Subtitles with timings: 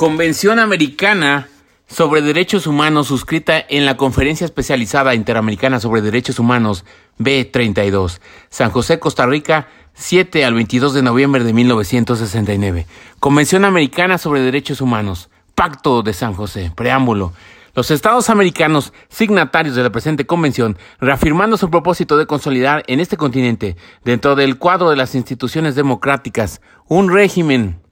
[0.00, 1.48] Convención Americana
[1.86, 6.86] sobre Derechos Humanos suscrita en la Conferencia Especializada Interamericana sobre Derechos Humanos
[7.18, 8.18] B32,
[8.48, 12.86] San José, Costa Rica, 7 al 22 de noviembre de 1969.
[13.18, 17.34] Convención Americana sobre Derechos Humanos, Pacto de San José, preámbulo.
[17.74, 23.18] Los estados americanos, signatarios de la presente convención, reafirmando su propósito de consolidar en este
[23.18, 27.82] continente, dentro del cuadro de las instituciones democráticas, un régimen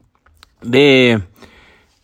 [0.62, 1.22] de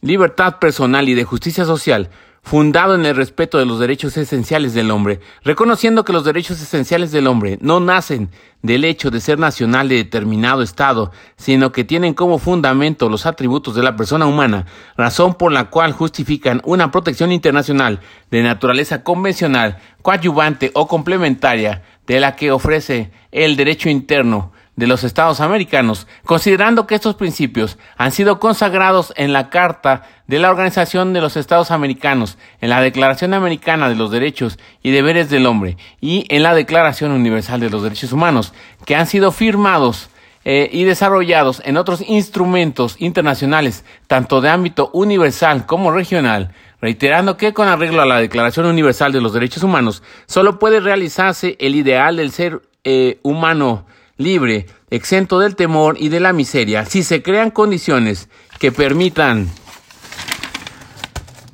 [0.04, 2.10] libertad personal y de justicia social,
[2.42, 7.10] fundado en el respeto de los derechos esenciales del hombre, reconociendo que los derechos esenciales
[7.10, 8.28] del hombre no nacen
[8.60, 13.74] del hecho de ser nacional de determinado Estado, sino que tienen como fundamento los atributos
[13.74, 18.00] de la persona humana, razón por la cual justifican una protección internacional
[18.30, 25.04] de naturaleza convencional, coadyuvante o complementaria de la que ofrece el derecho interno de los
[25.04, 31.12] Estados americanos, considerando que estos principios han sido consagrados en la Carta de la Organización
[31.12, 35.76] de los Estados Americanos, en la Declaración Americana de los Derechos y Deberes del Hombre
[36.00, 38.52] y en la Declaración Universal de los Derechos Humanos,
[38.84, 40.10] que han sido firmados
[40.46, 47.54] eh, y desarrollados en otros instrumentos internacionales, tanto de ámbito universal como regional, reiterando que
[47.54, 52.16] con arreglo a la Declaración Universal de los Derechos Humanos, solo puede realizarse el ideal
[52.16, 53.86] del ser eh, humano
[54.16, 59.48] libre, exento del temor y de la miseria, si se crean condiciones que permitan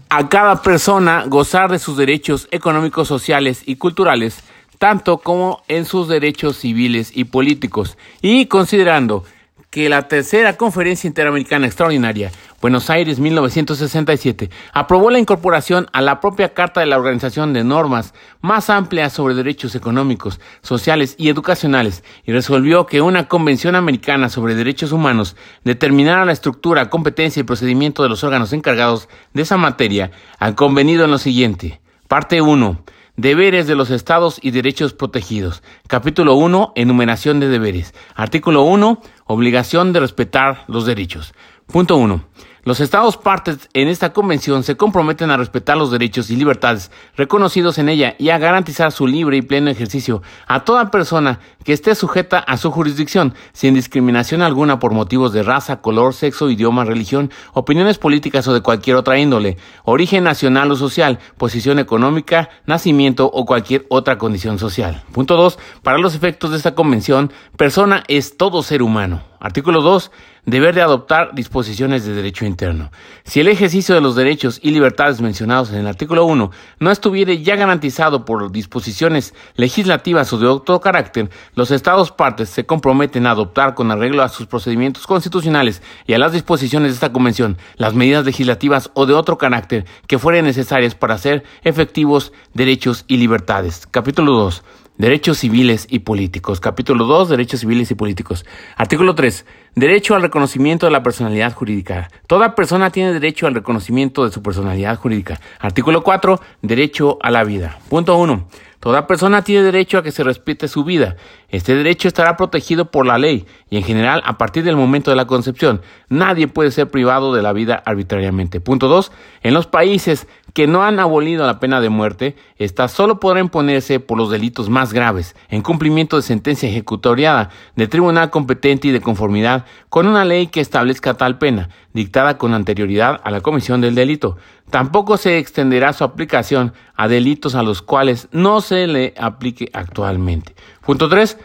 [0.08, 4.42] a cada persona gozar de sus derechos económicos, sociales y culturales,
[4.78, 9.24] tanto como en sus derechos civiles y políticos, y considerando
[9.70, 16.52] que la tercera conferencia interamericana extraordinaria, Buenos Aires 1967, aprobó la incorporación a la propia
[16.52, 22.32] Carta de la Organización de normas más amplias sobre derechos económicos, sociales y educacionales y
[22.32, 28.10] resolvió que una Convención Americana sobre Derechos Humanos determinara la estructura, competencia y procedimiento de
[28.10, 31.80] los órganos encargados de esa materia, han convenido en lo siguiente.
[32.08, 32.84] Parte 1
[33.16, 35.62] Deberes de los Estados y derechos protegidos.
[35.88, 36.72] Capítulo 1.
[36.74, 37.92] Enumeración de deberes.
[38.14, 39.02] Artículo 1.
[39.26, 41.34] Obligación de respetar los derechos.
[41.66, 42.24] Punto 1.
[42.62, 47.78] Los Estados partes en esta convención se comprometen a respetar los derechos y libertades reconocidos
[47.78, 51.94] en ella y a garantizar su libre y pleno ejercicio a toda persona que esté
[51.94, 57.30] sujeta a su jurisdicción, sin discriminación alguna por motivos de raza, color, sexo, idioma, religión,
[57.54, 63.46] opiniones políticas o de cualquier otra índole, origen nacional o social, posición económica, nacimiento o
[63.46, 65.02] cualquier otra condición social.
[65.12, 65.58] Punto 2.
[65.82, 69.22] Para los efectos de esta convención, persona es todo ser humano.
[69.40, 70.10] Artículo 2.
[70.46, 72.90] Deber de adoptar disposiciones de derecho interno.
[73.24, 77.42] Si el ejercicio de los derechos y libertades mencionados en el artículo 1 no estuviere
[77.42, 83.32] ya garantizado por disposiciones legislativas o de otro carácter, los Estados partes se comprometen a
[83.32, 87.94] adoptar con arreglo a sus procedimientos constitucionales y a las disposiciones de esta Convención las
[87.94, 93.86] medidas legislativas o de otro carácter que fueren necesarias para hacer efectivos derechos y libertades.
[93.90, 94.62] Capítulo 2.
[95.00, 96.60] Derechos civiles y políticos.
[96.60, 97.30] Capítulo 2.
[97.30, 98.44] Derechos civiles y políticos.
[98.76, 99.46] Artículo 3.
[99.74, 102.10] Derecho al reconocimiento de la personalidad jurídica.
[102.26, 105.40] Toda persona tiene derecho al reconocimiento de su personalidad jurídica.
[105.58, 106.38] Artículo 4.
[106.60, 107.78] Derecho a la vida.
[107.88, 108.46] Punto 1.
[108.80, 111.16] Toda persona tiene derecho a que se respete su vida.
[111.50, 115.16] Este derecho estará protegido por la ley y en general a partir del momento de
[115.16, 115.82] la concepción.
[116.08, 118.60] Nadie puede ser privado de la vida arbitrariamente.
[118.60, 119.12] Punto 2.
[119.42, 124.00] En los países que no han abolido la pena de muerte, esta solo podrá imponerse
[124.00, 129.00] por los delitos más graves, en cumplimiento de sentencia ejecutoriada de tribunal competente y de
[129.00, 133.94] conformidad con una ley que establezca tal pena, dictada con anterioridad a la comisión del
[133.94, 134.38] delito.
[134.70, 140.54] Tampoco se extenderá su aplicación a delitos a los cuales no se le aplique actualmente.
[140.80, 141.38] Punto 3.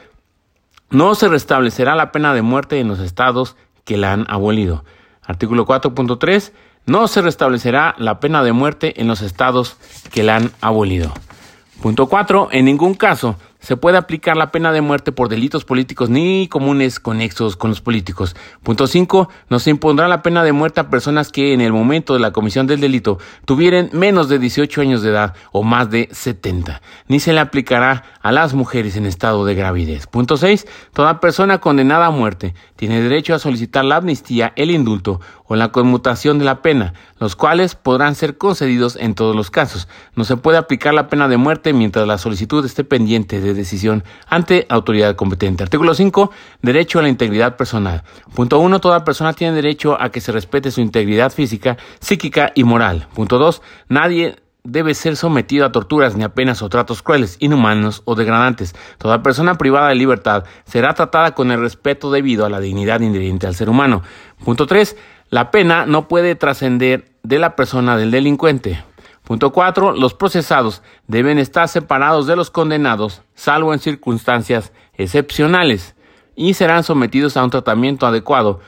[0.91, 4.85] No se restablecerá la pena de muerte en los estados que la han abolido.
[5.23, 6.51] Artículo 4.3.
[6.85, 9.77] No se restablecerá la pena de muerte en los estados
[10.11, 11.11] que la han abolido.
[11.81, 12.49] Punto 4.
[12.51, 16.99] En ningún caso se puede aplicar la pena de muerte por delitos políticos ni comunes
[16.99, 18.35] conexos con los políticos.
[18.61, 19.27] Punto 5.
[19.49, 22.29] No se impondrá la pena de muerte a personas que en el momento de la
[22.29, 26.79] comisión del delito tuvieran menos de 18 años de edad o más de 70.
[27.07, 30.05] Ni se le aplicará a las mujeres en estado de gravidez.
[30.05, 30.67] Punto 6.
[30.93, 35.71] Toda persona condenada a muerte tiene derecho a solicitar la amnistía, el indulto o la
[35.71, 39.87] conmutación de la pena, los cuales podrán ser concedidos en todos los casos.
[40.15, 44.03] No se puede aplicar la pena de muerte mientras la solicitud esté pendiente de decisión
[44.27, 45.63] ante autoridad competente.
[45.63, 46.31] Artículo 5.
[46.61, 48.03] Derecho a la integridad personal.
[48.33, 48.79] Punto 1.
[48.79, 53.07] Toda persona tiene derecho a que se respete su integridad física, psíquica y moral.
[53.13, 53.61] Punto 2.
[53.89, 58.75] Nadie debe ser sometido a torturas ni a penas o tratos crueles, inhumanos o degradantes.
[58.97, 63.47] Toda persona privada de libertad será tratada con el respeto debido a la dignidad inherente
[63.47, 64.01] al ser humano.
[64.43, 64.97] Punto 3.
[65.29, 68.83] La pena no puede trascender de la persona del delincuente.
[69.23, 69.93] Punto 4.
[69.93, 75.95] Los procesados deben estar separados de los condenados, salvo en circunstancias excepcionales,
[76.35, 78.59] y serán sometidos a un tratamiento adecuado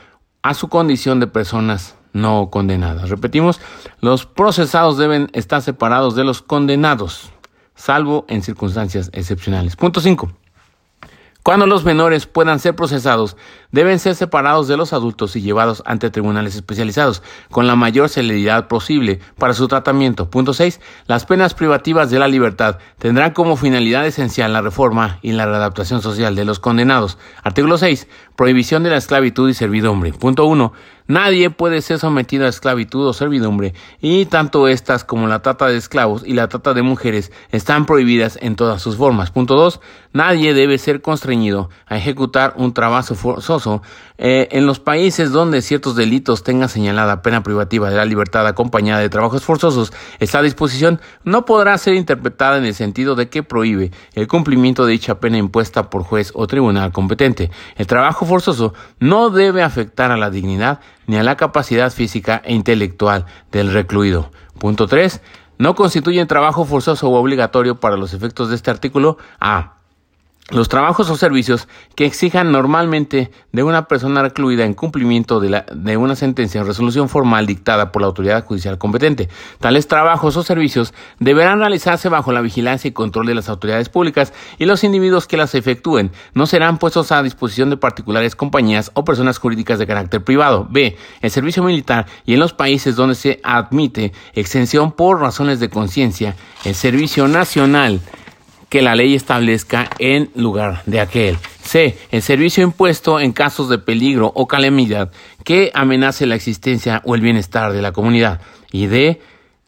[0.42, 3.08] a su condición de personas no condenadas.
[3.08, 3.60] Repetimos,
[4.00, 7.30] los procesados deben estar separados de los condenados,
[7.76, 9.76] salvo en circunstancias excepcionales.
[9.76, 10.28] Punto 5.
[11.48, 13.34] Cuando los menores puedan ser procesados,
[13.72, 18.68] deben ser separados de los adultos y llevados ante tribunales especializados con la mayor celeridad
[18.68, 20.28] posible para su tratamiento.
[20.28, 20.78] Punto 6.
[21.06, 26.02] Las penas privativas de la libertad tendrán como finalidad esencial la reforma y la readaptación
[26.02, 27.16] social de los condenados.
[27.42, 28.08] Artículo 6.
[28.36, 30.12] Prohibición de la esclavitud y servidumbre.
[30.12, 30.74] Punto 1.
[31.08, 33.72] Nadie puede ser sometido a esclavitud o servidumbre,
[34.02, 38.38] y tanto estas como la trata de esclavos y la trata de mujeres están prohibidas
[38.42, 39.30] en todas sus formas.
[39.30, 39.80] Punto 2.
[40.12, 43.80] Nadie debe ser constreñido a ejecutar un trabajo forzoso
[44.18, 49.00] eh, en los países donde ciertos delitos tengan señalada pena privativa de la libertad acompañada
[49.00, 49.92] de trabajos forzosos.
[50.18, 54.92] Esta disposición no podrá ser interpretada en el sentido de que prohíbe el cumplimiento de
[54.92, 57.50] dicha pena impuesta por juez o tribunal competente.
[57.76, 62.54] El trabajo forzoso no debe afectar a la dignidad ni a la capacidad física e
[62.54, 64.32] intelectual del recluido.
[64.58, 65.20] Punto 3.
[65.58, 69.77] No constituyen trabajo forzoso o obligatorio para los efectos de este artículo a
[70.50, 75.66] los trabajos o servicios que exijan normalmente de una persona recluida en cumplimiento de, la,
[75.74, 79.28] de, una sentencia o resolución formal dictada por la autoridad judicial competente.
[79.60, 84.32] Tales trabajos o servicios deberán realizarse bajo la vigilancia y control de las autoridades públicas
[84.58, 89.04] y los individuos que las efectúen no serán puestos a disposición de particulares compañías o
[89.04, 90.66] personas jurídicas de carácter privado.
[90.70, 90.96] B.
[91.20, 96.36] El servicio militar y en los países donde se admite exención por razones de conciencia,
[96.64, 98.00] el servicio nacional
[98.68, 101.38] que la ley establezca en lugar de aquel.
[101.62, 101.98] C.
[102.10, 105.10] El servicio impuesto en casos de peligro o calamidad
[105.44, 108.40] que amenace la existencia o el bienestar de la comunidad.
[108.72, 109.20] Y D.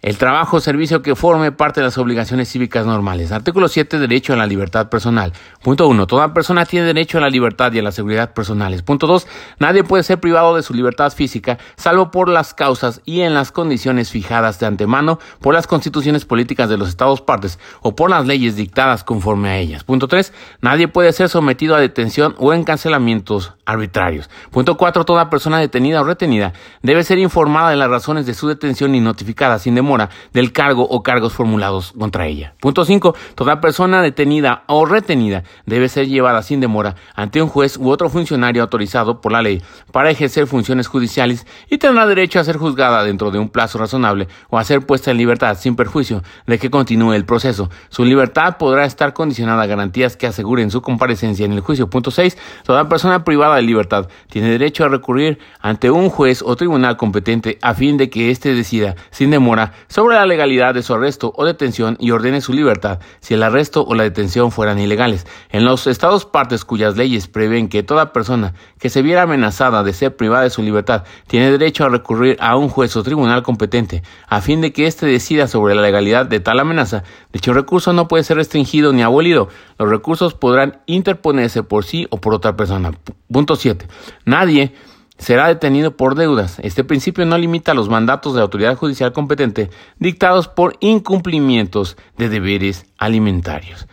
[0.02, 3.32] El trabajo o servicio que forme parte de las obligaciones cívicas normales.
[3.32, 3.98] Artículo 7.
[3.98, 5.34] Derecho a la libertad personal.
[5.62, 6.06] Punto 1.
[6.06, 8.80] Toda persona tiene derecho a la libertad y a la seguridad personales.
[8.80, 9.26] Punto 2.
[9.58, 13.52] Nadie puede ser privado de su libertad física, salvo por las causas y en las
[13.52, 18.26] condiciones fijadas de antemano por las constituciones políticas de los Estados partes o por las
[18.26, 19.84] leyes dictadas conforme a ellas.
[19.84, 20.32] Punto 3.
[20.62, 24.30] Nadie puede ser sometido a detención o encarcelamientos arbitrarios.
[24.50, 25.04] Punto 4.
[25.04, 29.00] Toda persona detenida o retenida debe ser informada de las razones de su detención y
[29.00, 29.89] notificada sin demora
[30.32, 32.54] del cargo o cargos formulados contra ella.
[32.60, 33.14] Punto 5.
[33.34, 38.08] Toda persona detenida o retenida debe ser llevada sin demora ante un juez u otro
[38.08, 43.02] funcionario autorizado por la ley para ejercer funciones judiciales y tendrá derecho a ser juzgada
[43.04, 46.70] dentro de un plazo razonable o a ser puesta en libertad sin perjuicio de que
[46.70, 47.70] continúe el proceso.
[47.88, 51.90] Su libertad podrá estar condicionada a garantías que aseguren su comparecencia en el juicio.
[51.90, 52.38] Punto 6.
[52.64, 57.58] Toda persona privada de libertad tiene derecho a recurrir ante un juez o tribunal competente
[57.62, 61.44] a fin de que éste decida sin demora sobre la legalidad de su arresto o
[61.44, 65.26] detención y ordene su libertad si el arresto o la detención fueran ilegales.
[65.50, 69.92] En los estados partes cuyas leyes prevén que toda persona que se viera amenazada de
[69.92, 74.02] ser privada de su libertad tiene derecho a recurrir a un juez o tribunal competente
[74.28, 78.08] a fin de que éste decida sobre la legalidad de tal amenaza, dicho recurso no
[78.08, 79.48] puede ser restringido ni abolido.
[79.78, 82.92] Los recursos podrán interponerse por sí o por otra persona.
[83.30, 83.86] Punto 7.
[84.24, 84.74] Nadie
[85.20, 86.58] será detenido por deudas.
[86.62, 92.28] Este principio no limita los mandatos de la autoridad judicial competente dictados por incumplimientos de
[92.28, 93.86] deberes alimentarios.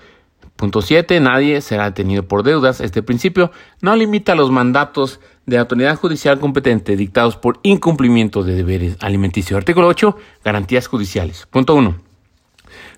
[0.56, 1.20] Punto 7.
[1.20, 2.82] Nadie será detenido por deudas.
[2.82, 8.56] Este principio no limita los mandatos de la autoridad judicial competente dictados por incumplimiento de
[8.56, 9.58] deberes alimenticios.
[9.58, 10.18] Artículo 8.
[10.44, 11.46] Garantías judiciales.
[11.52, 12.07] Punto 1.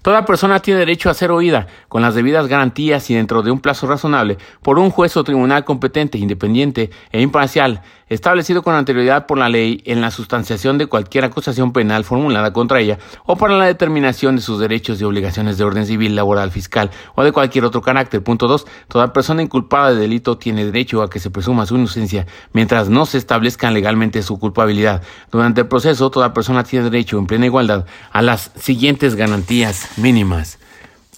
[0.02, 3.60] Toda persona tiene derecho a ser oída con las debidas garantías y dentro de un
[3.60, 9.38] plazo razonable por un juez o tribunal competente, independiente e imparcial, establecido con anterioridad por
[9.38, 13.66] la ley en la sustanciación de cualquier acusación penal formulada contra ella o para la
[13.66, 17.82] determinación de sus derechos y obligaciones de orden civil, laboral, fiscal o de cualquier otro
[17.82, 18.24] carácter.
[18.24, 18.66] Punto 2.
[18.88, 23.06] Toda persona inculpada de delito tiene derecho a que se presuma su inocencia mientras no
[23.06, 25.04] se establezca legalmente su culpabilidad.
[25.32, 30.60] Durante el proceso, toda persona tiene derecho en plena igualdad a las siguientes garantías mínimas.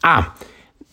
[0.03, 0.35] A.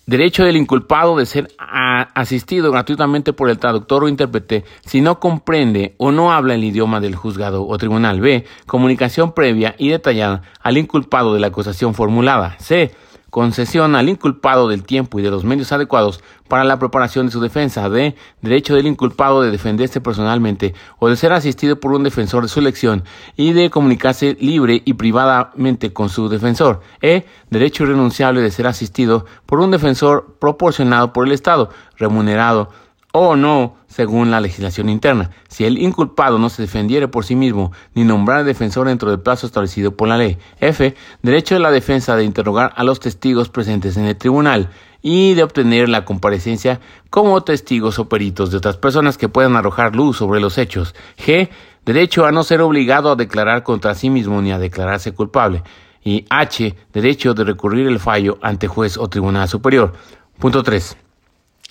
[0.06, 5.94] Derecho del inculpado de ser asistido gratuitamente por el traductor o intérprete si no comprende
[5.98, 8.20] o no habla el idioma del juzgado o tribunal.
[8.20, 8.46] B.
[8.64, 12.56] Comunicación previa y detallada al inculpado de la acusación formulada.
[12.58, 12.94] C
[13.30, 17.40] concesión al inculpado del tiempo y de los medios adecuados para la preparación de su
[17.40, 18.14] defensa, D.
[18.40, 22.60] Derecho del inculpado de defenderse personalmente o de ser asistido por un defensor de su
[22.60, 23.04] elección
[23.36, 26.80] y de comunicarse libre y privadamente con su defensor.
[27.02, 27.26] E.
[27.50, 32.70] Derecho irrenunciable de ser asistido por un defensor proporcionado por el Estado, remunerado
[33.12, 37.72] o no según la legislación interna, si el inculpado no se defendiere por sí mismo
[37.94, 40.38] ni nombrara defensor dentro del plazo establecido por la ley.
[40.60, 40.94] F.
[41.22, 44.68] Derecho de la defensa de interrogar a los testigos presentes en el tribunal
[45.00, 49.96] y de obtener la comparecencia como testigos o peritos de otras personas que puedan arrojar
[49.96, 50.94] luz sobre los hechos.
[51.16, 51.48] G.
[51.84, 55.62] Derecho a no ser obligado a declarar contra sí mismo ni a declararse culpable.
[56.04, 56.74] Y H.
[56.92, 59.94] Derecho de recurrir el fallo ante juez o tribunal superior.
[60.38, 61.07] Punto 3.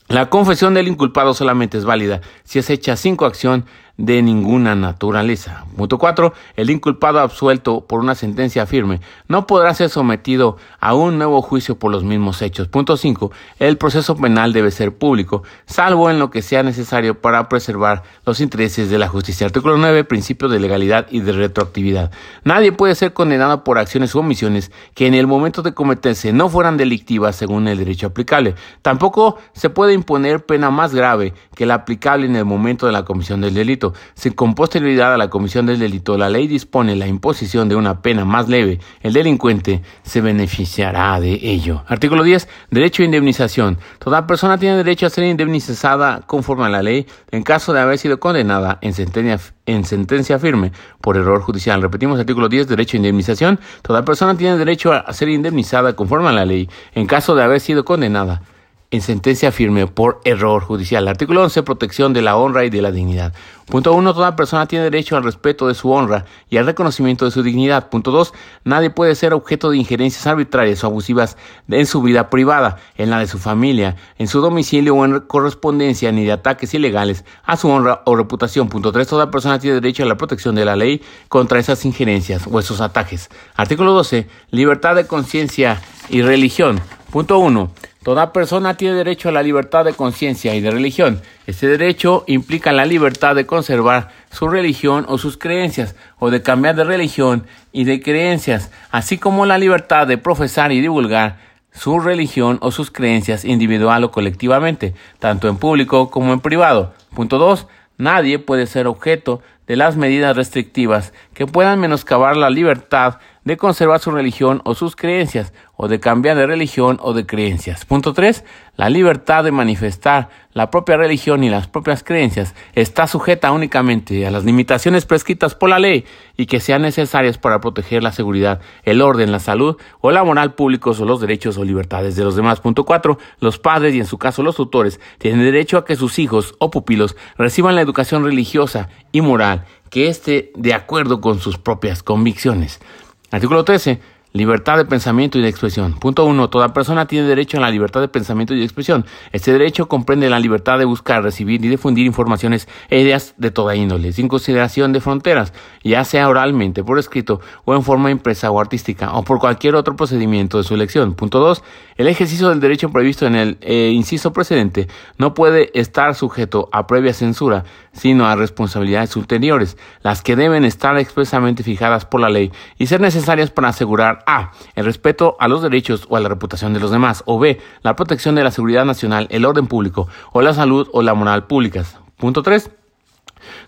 [0.08, 3.66] La confesión del inculpado solamente es válida si es hecha sin coacción
[3.98, 5.66] de ninguna naturaleza.
[5.75, 6.34] Punto 4.
[6.56, 11.80] El inculpado absuelto por una sentencia firme no podrá ser sometido a un nuevo juicio
[11.80, 12.68] por los mismos hechos.
[12.68, 13.32] Punto 5.
[13.60, 18.39] El proceso penal debe ser público, salvo en lo que sea necesario para preservar los
[18.39, 19.48] intereses de la justicia.
[19.48, 20.04] Artículo 9.
[20.04, 22.12] Principio de legalidad y de retroactividad.
[22.44, 26.50] Nadie puede ser condenado por acciones u omisiones que en el momento de cometerse no
[26.50, 28.56] fueran delictivas según el derecho aplicable.
[28.84, 33.04] Tampoco se puede imponer pena más grave que la aplicable en el momento de la
[33.04, 33.87] comisión del delito.
[34.13, 38.01] Si con posterioridad a la comisión del delito la ley dispone la imposición de una
[38.01, 41.84] pena más leve, el delincuente se beneficiará de ello.
[41.88, 42.48] Artículo 10.
[42.72, 43.77] Derecho a indemnización.
[44.00, 47.98] Toda persona tiene derecho a ser indemnizada conforme a la ley en caso de haber
[47.98, 51.82] sido condenada en sentencia, en sentencia firme por error judicial.
[51.82, 52.67] Repetimos artículo 10.
[52.67, 53.60] Derecho a indemnización.
[53.82, 57.60] Toda persona tiene derecho a ser indemnizada conforme a la ley en caso de haber
[57.60, 58.41] sido condenada
[58.89, 61.08] en sentencia firme por error judicial.
[61.10, 61.63] Artículo 11.
[61.63, 63.34] Protección de la honra y de la dignidad.
[63.65, 64.13] Punto 1.
[64.13, 67.89] Toda persona tiene derecho al respeto de su honra y al reconocimiento de su dignidad.
[67.89, 68.34] Punto 2.
[68.63, 71.36] Nadie puede ser objeto de injerencias arbitrarias o abusivas
[71.67, 76.13] en su vida privada, en la de su familia, en su domicilio o en correspondencia,
[76.13, 78.70] ni de ataques ilegales a su honra o reputación.
[78.70, 79.06] Punto 3.
[79.06, 82.79] Toda persona tiene derecho a la protección de la ley contra esas injerencias o esos
[82.79, 83.29] ataques.
[83.58, 84.29] Artículo 12.
[84.51, 86.79] Libertad de conciencia y religión.
[87.12, 87.70] Punto 1.
[88.08, 91.22] Toda persona tiene derecho a la libertad de conciencia y de religión.
[91.46, 96.78] Este derecho implica la libertad de conservar su religión o sus creencias, o de cambiar
[96.78, 101.40] de religión y de creencias, así como la libertad de profesar y divulgar
[101.74, 106.94] su religión o sus creencias individual o colectivamente, tanto en público como en privado.
[107.14, 107.68] Punto 2.
[107.98, 114.01] Nadie puede ser objeto de las medidas restrictivas que puedan menoscabar la libertad de conservar
[114.01, 117.86] su religión o sus creencias, o de cambiar de religión o de creencias.
[117.86, 118.44] Punto 3.
[118.75, 124.32] La libertad de manifestar la propia religión y las propias creencias está sujeta únicamente a
[124.32, 126.04] las limitaciones prescritas por la ley
[126.36, 130.54] y que sean necesarias para proteger la seguridad, el orden, la salud o la moral
[130.54, 132.60] públicos o los derechos o libertades de los demás.
[132.60, 133.18] Punto 4.
[133.39, 136.70] Los padres y en su caso los tutores tienen derecho a que sus hijos o
[136.70, 142.82] pupilos reciban la educación religiosa y moral que esté de acuerdo con sus propias convicciones.
[143.29, 144.00] Artículo 13.
[144.31, 145.93] Libertad de pensamiento y de expresión.
[145.93, 146.50] Punto 1.
[146.50, 149.05] Toda persona tiene derecho a la libertad de pensamiento y de expresión.
[149.31, 153.75] Este derecho comprende la libertad de buscar, recibir y difundir informaciones e ideas de toda
[153.75, 155.53] índole, sin consideración de fronteras,
[155.84, 159.96] ya sea oralmente, por escrito o en forma impresa o artística, o por cualquier otro
[159.96, 161.15] procedimiento de su elección.
[161.15, 161.63] Punto 2.
[161.96, 166.86] El ejercicio del derecho previsto en el eh, inciso precedente no puede estar sujeto a
[166.86, 167.63] previa censura,
[167.98, 173.01] sino a responsabilidades ulteriores, las que deben estar expresamente fijadas por la ley y ser
[173.01, 174.51] necesarias para asegurar a.
[174.75, 177.24] El respeto a los derechos o a la reputación de los demás.
[177.25, 177.60] O B.
[177.82, 181.48] La protección de la seguridad nacional, el orden público o la salud o la moral
[181.48, 181.98] públicas.
[182.18, 182.72] Punto 3.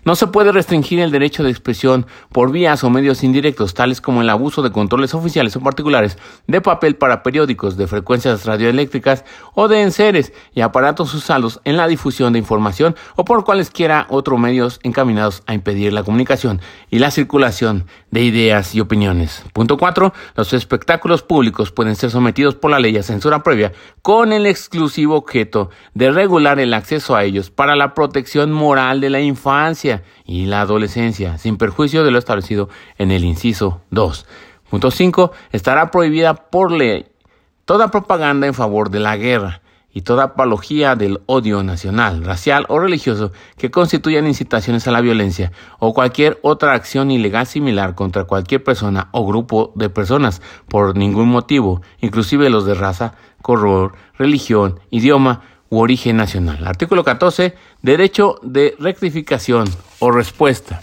[0.04, 4.22] No se puede restringir el derecho de expresión por vías o medios indirectos, tales como
[4.22, 9.68] el abuso de controles oficiales o particulares de papel para periódicos, de frecuencias radioeléctricas o
[9.68, 14.80] de enseres y aparatos usados en la difusión de información o por cualesquiera otros medios
[14.82, 16.60] encaminados a impedir la comunicación
[16.90, 19.42] y la circulación de ideas y opiniones.
[19.52, 20.12] Punto 4.
[20.36, 23.72] Los espectáculos públicos pueden ser sometidos por la ley a censura previa
[24.02, 29.10] con el exclusivo objeto de regular el acceso a ellos para la protección moral de
[29.10, 29.69] la infancia
[30.24, 34.26] y la adolescencia, sin perjuicio de lo establecido en el inciso 2.
[34.68, 35.32] Punto 5.
[35.52, 37.06] Estará prohibida por ley
[37.64, 39.62] toda propaganda en favor de la guerra
[39.92, 45.52] y toda apología del odio nacional, racial o religioso que constituyan incitaciones a la violencia
[45.78, 51.28] o cualquier otra acción ilegal similar contra cualquier persona o grupo de personas por ningún
[51.28, 56.66] motivo, inclusive los de raza, color, religión, idioma u origen nacional.
[56.66, 57.56] Artículo 14.
[57.80, 59.66] Derecho de rectificación
[60.00, 60.82] o respuesta.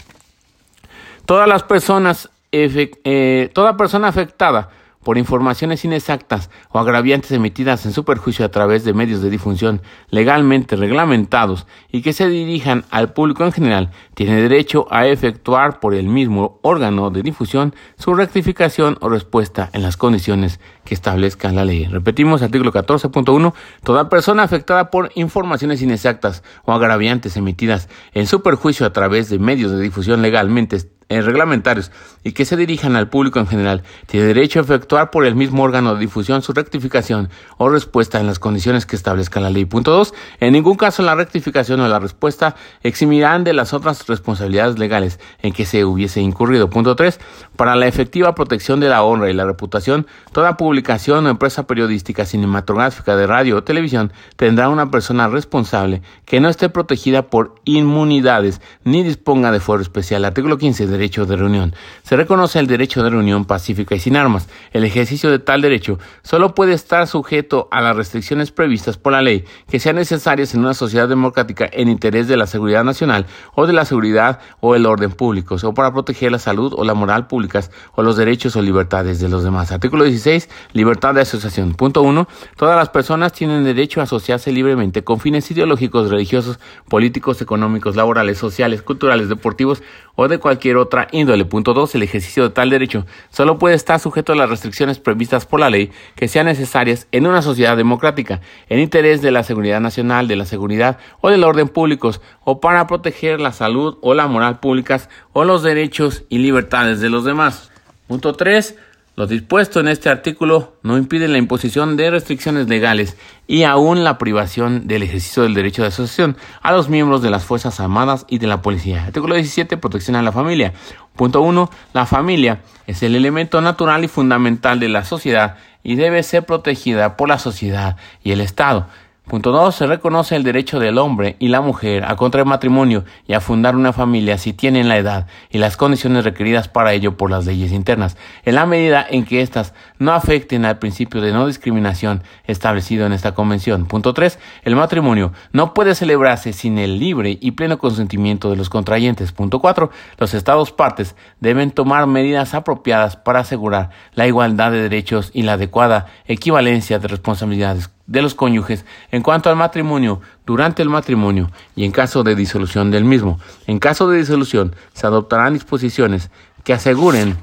[1.24, 4.70] Todas las personas, eh, toda persona afectada
[5.02, 9.80] por informaciones inexactas o agraviantes emitidas en su perjuicio a través de medios de difusión
[10.10, 15.94] legalmente reglamentados y que se dirijan al público en general, tiene derecho a efectuar por
[15.94, 21.64] el mismo órgano de difusión su rectificación o respuesta en las condiciones que establezca la
[21.64, 21.86] ley.
[21.86, 28.86] Repetimos, artículo 14.1, toda persona afectada por informaciones inexactas o agraviantes emitidas en su perjuicio
[28.86, 30.76] a través de medios de difusión legalmente
[31.08, 31.90] eh, reglamentarios
[32.24, 35.62] y que se dirijan al público en general, tiene derecho a efectuar por el mismo
[35.62, 39.64] órgano de difusión su rectificación o respuesta en las condiciones que establezca la ley.
[39.64, 40.14] Punto 2.
[40.40, 45.52] En ningún caso la rectificación o la respuesta eximirán de las otras responsabilidades legales en
[45.52, 46.70] que se hubiese incurrido.
[46.70, 47.18] Punto 3.
[47.56, 52.24] Para la efectiva protección de la honra y la reputación, toda publicación o empresa periodística,
[52.24, 58.60] cinematográfica, de radio o televisión tendrá una persona responsable que no esté protegida por inmunidades
[58.84, 60.24] ni disponga de fuero especial.
[60.24, 61.74] Artículo 15 derecho de reunión.
[62.02, 64.48] Se reconoce el derecho de reunión pacífica y sin armas.
[64.72, 69.22] El ejercicio de tal derecho solo puede estar sujeto a las restricciones previstas por la
[69.22, 73.66] ley que sean necesarias en una sociedad democrática en interés de la seguridad nacional o
[73.66, 77.26] de la seguridad o el orden públicos o para proteger la salud o la moral
[77.26, 79.70] públicas o los derechos o libertades de los demás.
[79.70, 80.48] Artículo 16.
[80.72, 81.74] Libertad de asociación.
[81.74, 82.28] Punto 1.
[82.56, 88.38] Todas las personas tienen derecho a asociarse libremente con fines ideológicos, religiosos, políticos, económicos, laborales,
[88.38, 89.82] sociales, culturales, deportivos
[90.14, 91.44] o de cualquier otra índole.
[91.44, 91.94] Punto 2.
[91.94, 95.70] El ejercicio de tal derecho solo puede estar sujeto a las restricciones previstas por la
[95.70, 100.36] ley que sean necesarias en una sociedad democrática, en interés de la seguridad nacional, de
[100.36, 105.08] la seguridad o del orden públicos, o para proteger la salud o la moral públicas
[105.32, 107.70] o los derechos y libertades de los demás.
[108.06, 108.74] Punto 3.
[109.18, 113.16] Lo dispuesto en este artículo no impide la imposición de restricciones legales
[113.48, 117.44] y aún la privación del ejercicio del derecho de asociación a los miembros de las
[117.44, 119.06] Fuerzas Armadas y de la Policía.
[119.06, 119.76] Artículo 17.
[119.76, 120.72] Protección a la familia.
[121.16, 121.68] Punto 1.
[121.94, 127.16] La familia es el elemento natural y fundamental de la sociedad y debe ser protegida
[127.16, 128.86] por la sociedad y el Estado.
[129.28, 129.74] Punto 2.
[129.74, 133.76] Se reconoce el derecho del hombre y la mujer a contraer matrimonio y a fundar
[133.76, 137.70] una familia si tienen la edad y las condiciones requeridas para ello por las leyes
[137.72, 138.16] internas,
[138.46, 143.12] en la medida en que éstas no afecten al principio de no discriminación establecido en
[143.12, 143.84] esta convención.
[143.84, 144.38] Punto 3.
[144.62, 149.32] El matrimonio no puede celebrarse sin el libre y pleno consentimiento de los contrayentes.
[149.32, 149.90] Punto 4.
[150.16, 155.52] Los estados partes deben tomar medidas apropiadas para asegurar la igualdad de derechos y la
[155.52, 161.84] adecuada equivalencia de responsabilidades de los cónyuges en cuanto al matrimonio, durante el matrimonio y
[161.84, 163.38] en caso de disolución del mismo.
[163.68, 166.30] En caso de disolución, se adoptarán disposiciones
[166.64, 167.36] que aseguren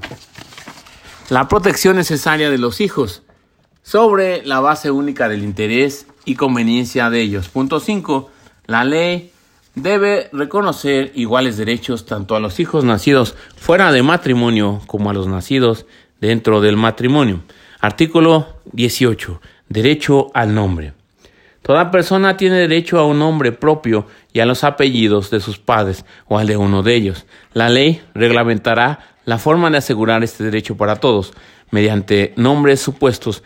[1.30, 3.22] la protección necesaria de los hijos
[3.82, 7.48] sobre la base única del interés y conveniencia de ellos.
[7.48, 8.30] Punto 5.
[8.66, 9.30] La ley
[9.76, 15.28] debe reconocer iguales derechos tanto a los hijos nacidos fuera de matrimonio como a los
[15.28, 15.86] nacidos
[16.20, 17.42] dentro del matrimonio.
[17.80, 19.40] Artículo 18.
[19.68, 20.92] Derecho al nombre.
[21.62, 26.04] Toda persona tiene derecho a un nombre propio y a los apellidos de sus padres
[26.28, 27.26] o al de uno de ellos.
[27.52, 31.32] La ley reglamentará la forma de asegurar este derecho para todos
[31.72, 33.42] mediante nombres supuestos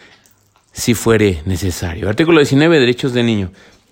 [0.72, 2.08] si fuere necesario.
[2.08, 2.78] Artículo 19.
[2.78, 3.50] Derechos de niño.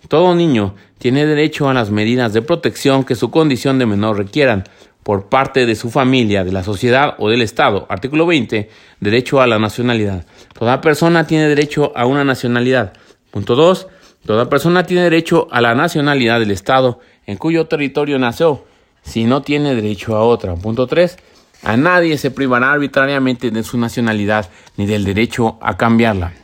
[0.09, 4.65] Todo niño tiene derecho a las medidas de protección que su condición de menor requieran
[5.09, 7.87] por parte de su familia, de la sociedad o del Estado.
[7.89, 8.69] Artículo 20.
[9.01, 10.27] Derecho a la nacionalidad.
[10.53, 12.93] Toda persona tiene derecho a una nacionalidad.
[13.31, 13.87] Punto 2.
[14.27, 18.67] Toda persona tiene derecho a la nacionalidad del Estado en cuyo territorio nació,
[19.01, 20.55] si no tiene derecho a otra.
[20.57, 21.17] Punto 3.
[21.63, 26.35] A nadie se privará arbitrariamente de su nacionalidad ni del derecho a cambiarla.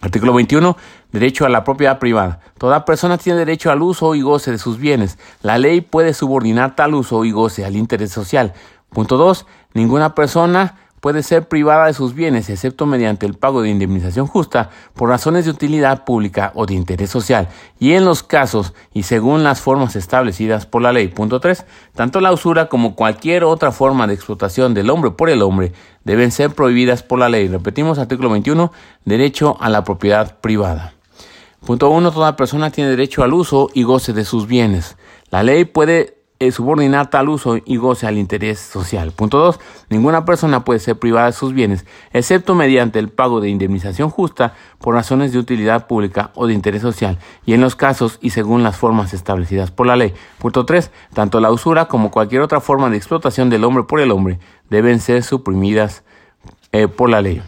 [0.00, 0.76] Artículo 21.
[1.16, 2.40] Derecho a la propiedad privada.
[2.58, 5.18] Toda persona tiene derecho al uso y goce de sus bienes.
[5.40, 8.52] La ley puede subordinar tal uso y goce al interés social.
[8.90, 9.46] Punto 2.
[9.72, 14.68] Ninguna persona puede ser privada de sus bienes, excepto mediante el pago de indemnización justa
[14.92, 17.48] por razones de utilidad pública o de interés social,
[17.78, 21.08] y en los casos y según las formas establecidas por la ley.
[21.08, 21.64] Punto 3.
[21.94, 25.72] Tanto la usura como cualquier otra forma de explotación del hombre por el hombre
[26.04, 27.48] deben ser prohibidas por la ley.
[27.48, 28.70] Repetimos artículo 21,
[29.06, 30.95] derecho a la propiedad privada.
[31.66, 32.12] Punto 1.
[32.12, 34.96] Toda persona tiene derecho al uso y goce de sus bienes.
[35.30, 39.10] La ley puede eh, subordinar tal uso y goce al interés social.
[39.10, 39.58] Punto 2.
[39.90, 44.54] Ninguna persona puede ser privada de sus bienes, excepto mediante el pago de indemnización justa
[44.78, 48.62] por razones de utilidad pública o de interés social, y en los casos y según
[48.62, 50.14] las formas establecidas por la ley.
[50.38, 50.92] Punto 3.
[51.14, 54.38] Tanto la usura como cualquier otra forma de explotación del hombre por el hombre
[54.70, 56.04] deben ser suprimidas
[56.70, 57.42] eh, por la ley.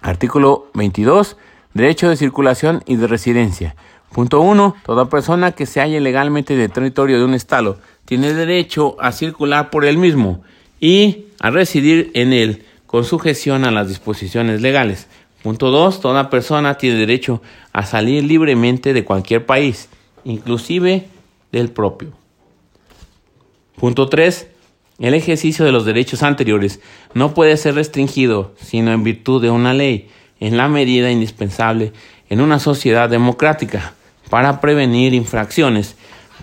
[0.00, 1.36] Artículo 22.
[1.74, 3.74] Derecho de circulación y de residencia.
[4.12, 4.76] Punto 1.
[4.84, 9.12] Toda persona que se halle legalmente en el territorio de un Estado tiene derecho a
[9.12, 10.42] circular por él mismo
[10.80, 15.06] y a residir en él con sujeción a las disposiciones legales.
[15.42, 16.00] Punto 2.
[16.00, 17.40] Toda persona tiene derecho
[17.72, 19.88] a salir libremente de cualquier país,
[20.24, 21.06] inclusive
[21.52, 22.12] del propio.
[23.76, 24.48] Punto 3.
[24.98, 26.80] El ejercicio de los derechos anteriores
[27.14, 30.10] no puede ser restringido sino en virtud de una ley,
[30.42, 31.92] en la medida indispensable
[32.28, 33.92] en una sociedad democrática,
[34.28, 35.94] para prevenir infracciones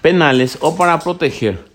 [0.01, 1.65] penales o para proteger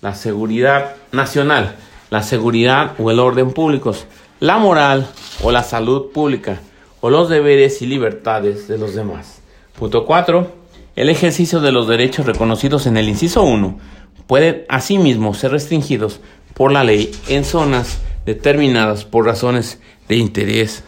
[0.00, 1.74] la seguridad nacional,
[2.08, 4.06] la seguridad o el orden públicos,
[4.38, 5.08] la moral
[5.42, 6.60] o la salud pública
[7.00, 9.40] o los deberes y libertades de los demás.
[9.76, 10.52] Punto 4.
[10.94, 13.80] El ejercicio de los derechos reconocidos en el inciso 1
[14.28, 16.20] pueden asimismo ser restringidos
[16.54, 20.84] por la ley en zonas determinadas por razones de interés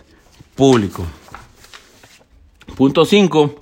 [0.54, 1.04] público.
[2.76, 3.54] Punto 5.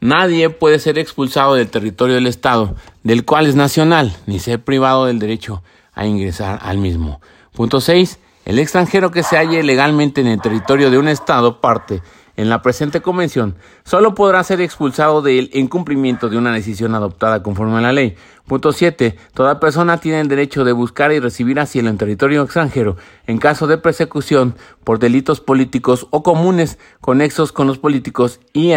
[0.00, 5.06] Nadie puede ser expulsado del territorio del Estado, del cual es nacional, ni ser privado
[5.06, 7.20] del derecho a ingresar al mismo.
[7.52, 8.18] Punto 6.
[8.44, 12.00] El extranjero que se halle legalmente en el territorio de un Estado parte
[12.38, 16.94] en la presente convención solo podrá ser expulsado de él en cumplimiento de una decisión
[16.94, 18.14] adoptada conforme a la ley.
[18.46, 19.18] Punto 7.
[19.34, 22.96] Toda persona tiene el derecho de buscar y recibir asilo en territorio extranjero
[23.26, 28.72] en caso de persecución por delitos políticos o comunes conexos con los políticos y,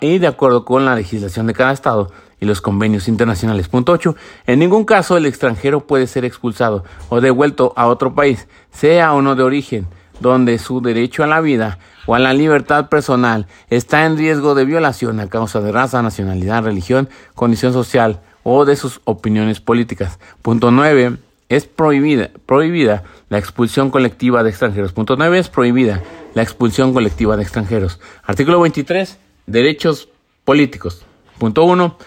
[0.00, 3.66] y de acuerdo con la legislación de cada Estado y los convenios internacionales.
[3.66, 4.14] Punto 8.
[4.46, 9.22] En ningún caso el extranjero puede ser expulsado o devuelto a otro país, sea o
[9.22, 9.88] no de origen,
[10.20, 14.64] donde su derecho a la vida o a la libertad personal está en riesgo de
[14.64, 20.18] violación a causa de raza, nacionalidad, religión, condición social o de sus opiniones políticas.
[20.42, 21.16] Punto 9.
[21.48, 24.92] Es prohibida, prohibida la expulsión colectiva de extranjeros.
[24.92, 25.38] Punto 9.
[25.38, 26.02] Es prohibida
[26.34, 28.00] la expulsión colectiva de extranjeros.
[28.24, 29.18] Artículo 23.
[29.46, 30.08] Derechos
[30.44, 31.04] políticos.
[31.38, 31.98] Punto 1.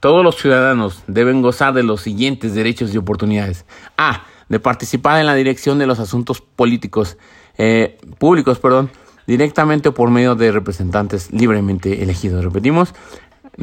[0.00, 3.64] Todos los ciudadanos deben gozar de los siguientes derechos y oportunidades.
[3.96, 4.24] A.
[4.48, 7.18] De participar en la dirección de los asuntos políticos,
[7.58, 8.90] eh, públicos, perdón,
[9.28, 12.42] directamente o por medio de representantes libremente elegidos.
[12.42, 12.94] Repetimos.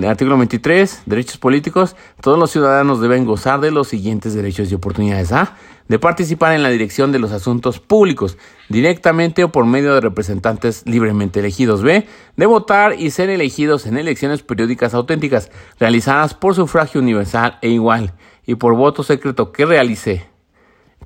[0.05, 1.01] Artículo 23.
[1.07, 1.95] Derechos políticos.
[2.21, 5.31] Todos los ciudadanos deben gozar de los siguientes derechos y oportunidades.
[5.31, 8.37] A de participar en la dirección de los asuntos públicos,
[8.69, 11.83] directamente o por medio de representantes libremente elegidos.
[11.83, 12.07] B.
[12.35, 18.13] De votar y ser elegidos en elecciones periódicas auténticas, realizadas por sufragio universal e igual,
[18.45, 20.25] y por voto secreto que realice,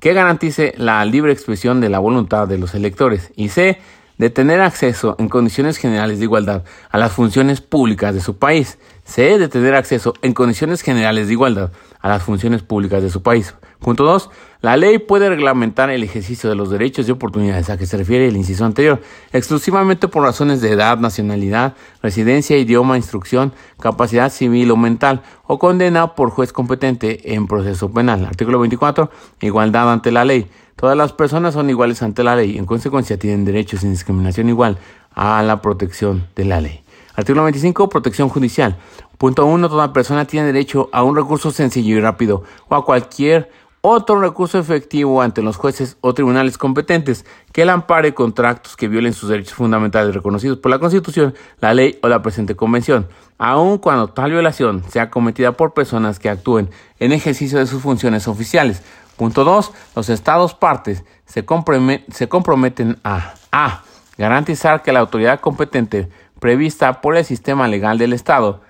[0.00, 3.32] que garantice la libre expresión de la voluntad de los electores.
[3.36, 3.78] Y C
[4.20, 8.76] de tener acceso en condiciones generales de igualdad a las funciones públicas de su país.
[9.02, 9.38] C.
[9.38, 13.54] De tener acceso en condiciones generales de igualdad a las funciones públicas de su país.
[13.78, 14.28] Punto 2.
[14.60, 18.28] La ley puede reglamentar el ejercicio de los derechos y oportunidades a que se refiere
[18.28, 19.00] el inciso anterior,
[19.32, 26.14] exclusivamente por razones de edad, nacionalidad, residencia, idioma, instrucción, capacidad civil o mental, o condena
[26.14, 28.26] por juez competente en proceso penal.
[28.26, 29.10] Artículo 24.
[29.40, 30.50] Igualdad ante la ley.
[30.80, 34.78] Todas las personas son iguales ante la ley, en consecuencia tienen derechos sin discriminación igual
[35.14, 36.82] a la protección de la ley.
[37.14, 37.90] Artículo 25.
[37.90, 38.78] Protección judicial.
[39.18, 39.68] Punto 1.
[39.68, 43.50] Toda persona tiene derecho a un recurso sencillo y rápido o a cualquier
[43.82, 48.88] otro recurso efectivo ante los jueces o tribunales competentes que la ampare contra actos que
[48.88, 53.76] violen sus derechos fundamentales reconocidos por la Constitución, la ley o la presente convención, aun
[53.76, 58.82] cuando tal violación sea cometida por personas que actúen en ejercicio de sus funciones oficiales
[59.20, 59.72] Punto 2.
[59.96, 63.82] Los estados partes se, comprometen a A.
[64.16, 68.62] Garantizar que la autoridad competente prevista por el sistema legal del Estado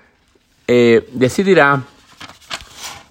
[0.67, 1.85] eh, decidirá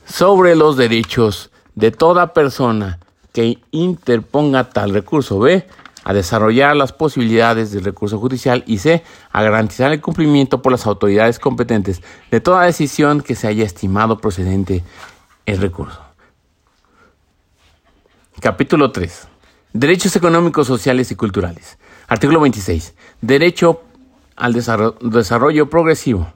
[0.06, 3.00] sobre los derechos de toda persona
[3.32, 5.40] que interponga tal recurso.
[5.40, 5.66] B.
[6.04, 9.02] A desarrollar las posibilidades del recurso judicial y C.
[9.32, 14.18] A garantizar el cumplimiento por las autoridades competentes de toda decisión que se haya estimado
[14.18, 14.84] procedente
[15.46, 16.09] el recurso.
[18.42, 19.28] Capítulo 3.
[19.74, 21.78] Derechos económicos, sociales y culturales.
[22.08, 22.96] Artículo 26.
[23.20, 23.84] Derecho
[24.38, 26.32] al desarrollo progresivo.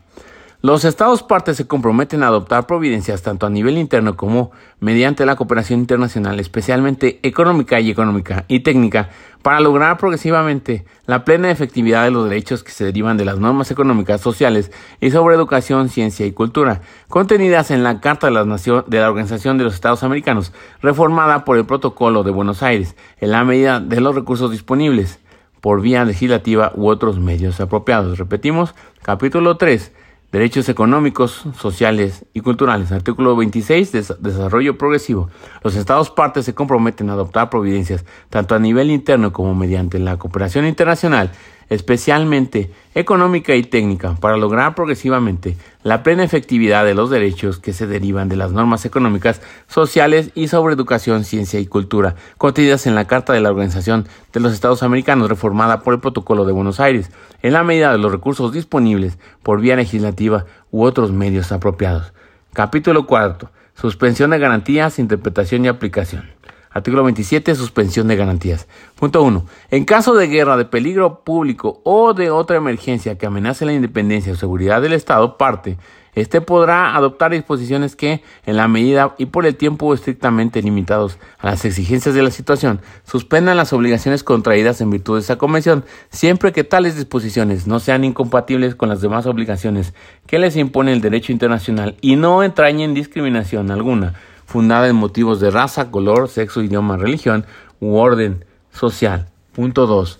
[0.65, 5.35] Los Estados partes se comprometen a adoptar providencias tanto a nivel interno como mediante la
[5.35, 9.09] cooperación internacional, especialmente económica y económica y técnica,
[9.41, 13.71] para lograr progresivamente la plena efectividad de los derechos que se derivan de las normas
[13.71, 14.71] económicas, sociales
[15.01, 19.65] y sobre educación, ciencia y cultura, contenidas en la Carta de de la Organización de
[19.65, 24.15] los Estados Americanos, reformada por el Protocolo de Buenos Aires, en la medida de los
[24.15, 25.19] recursos disponibles
[25.59, 28.17] por vía legislativa u otros medios apropiados.
[28.17, 29.91] Repetimos, capítulo 3
[30.33, 32.91] Derechos económicos, sociales y culturales.
[32.91, 33.91] Artículo 26.
[34.19, 35.29] desarrollo progresivo.
[35.63, 40.17] Los Estados partes se comprometen a adoptar providencias, tanto a nivel interno como mediante la
[40.17, 41.31] cooperación internacional,
[41.73, 47.87] especialmente económica y técnica, para lograr progresivamente la plena efectividad de los derechos que se
[47.87, 53.05] derivan de las normas económicas, sociales y sobre educación, ciencia y cultura, contenidas en la
[53.05, 57.11] Carta de la Organización de los Estados Americanos, reformada por el Protocolo de Buenos Aires,
[57.41, 62.13] en la medida de los recursos disponibles por vía legislativa u otros medios apropiados.
[62.53, 63.49] Capítulo cuarto.
[63.75, 66.29] Suspensión de garantías, interpretación y aplicación.
[66.73, 67.55] Artículo 27.
[67.55, 68.67] Suspensión de garantías.
[68.95, 69.45] Punto 1.
[69.71, 74.33] En caso de guerra, de peligro público o de otra emergencia que amenace la independencia
[74.33, 75.77] o seguridad del Estado, parte
[76.15, 81.47] este podrá adoptar disposiciones que, en la medida y por el tiempo estrictamente limitados a
[81.47, 86.51] las exigencias de la situación, suspendan las obligaciones contraídas en virtud de esta convención, siempre
[86.51, 89.93] que tales disposiciones no sean incompatibles con las demás obligaciones
[90.27, 94.13] que les impone el derecho internacional y no entrañen discriminación alguna,
[94.53, 97.43] fundada en motivos de raza, color, sexo, idioma, religión
[97.79, 99.29] u orden social.
[99.51, 100.19] Punto 2.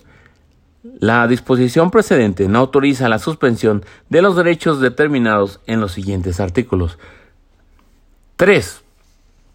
[0.98, 6.98] La disposición precedente no autoriza la suspensión de los derechos determinados en los siguientes artículos.
[8.34, 8.82] 3.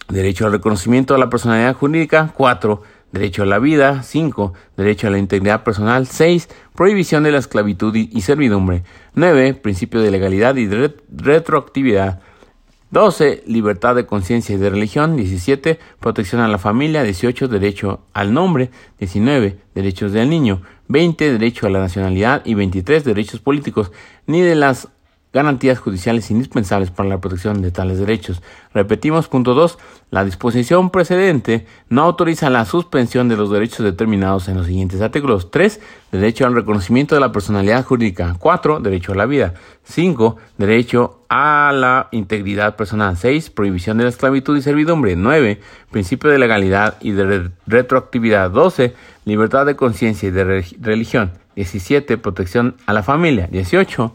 [0.08, 2.32] Derecho al reconocimiento de la personalidad jurídica.
[2.34, 2.82] 4.
[3.12, 4.02] Derecho a la vida.
[4.02, 4.54] 5.
[4.78, 6.08] Derecho a la integridad personal.
[6.08, 6.48] 6.
[6.74, 8.84] Prohibición de la esclavitud y servidumbre.
[9.14, 9.56] 9.
[9.56, 12.22] Principio de legalidad y retroactividad.
[12.92, 13.44] 12.
[13.46, 15.16] Libertad de conciencia y de religión.
[15.16, 15.80] 17.
[16.00, 17.04] Protección a la familia.
[17.04, 17.48] 18.
[17.48, 18.72] Derecho al nombre.
[19.00, 19.58] 19.
[19.76, 20.62] Derechos del niño.
[20.88, 21.32] 20.
[21.32, 22.42] Derecho a la nacionalidad.
[22.46, 23.04] Y 23.
[23.04, 23.92] Derechos políticos.
[24.26, 24.90] Ni de las
[25.32, 28.42] garantías judiciales indispensables para la protección de tales derechos.
[28.74, 29.78] Repetimos, punto 2.
[30.10, 35.52] La disposición precedente no autoriza la suspensión de los derechos determinados en los siguientes artículos.
[35.52, 35.80] 3.
[36.12, 38.36] Derecho al reconocimiento de la personalidad jurídica.
[38.40, 38.80] 4.
[38.80, 39.54] Derecho a la vida.
[39.84, 40.38] 5.
[40.58, 43.16] Derecho a la integridad personal.
[43.16, 43.52] 6.
[43.52, 45.16] Prohibición de la esclavitud y servidumbre.
[45.16, 45.62] 9.
[45.92, 48.50] Principio de legalidad y de retroactividad.
[48.50, 48.96] 12.
[49.26, 51.34] Libertad de conciencia y de religión.
[51.56, 52.18] 17.
[52.18, 53.48] Protección a la familia.
[53.52, 54.12] 18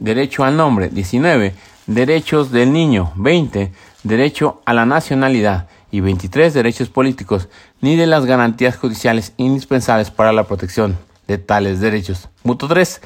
[0.00, 0.88] derecho al nombre.
[0.88, 1.54] 19.
[1.86, 3.12] Derechos del niño.
[3.14, 3.72] 20.
[4.02, 5.68] Derecho a la nacionalidad.
[5.92, 6.52] Y 23.
[6.52, 7.48] Derechos políticos,
[7.80, 12.28] ni de las garantías judiciales indispensables para la protección de tales derechos.
[12.42, 13.00] Punto 3.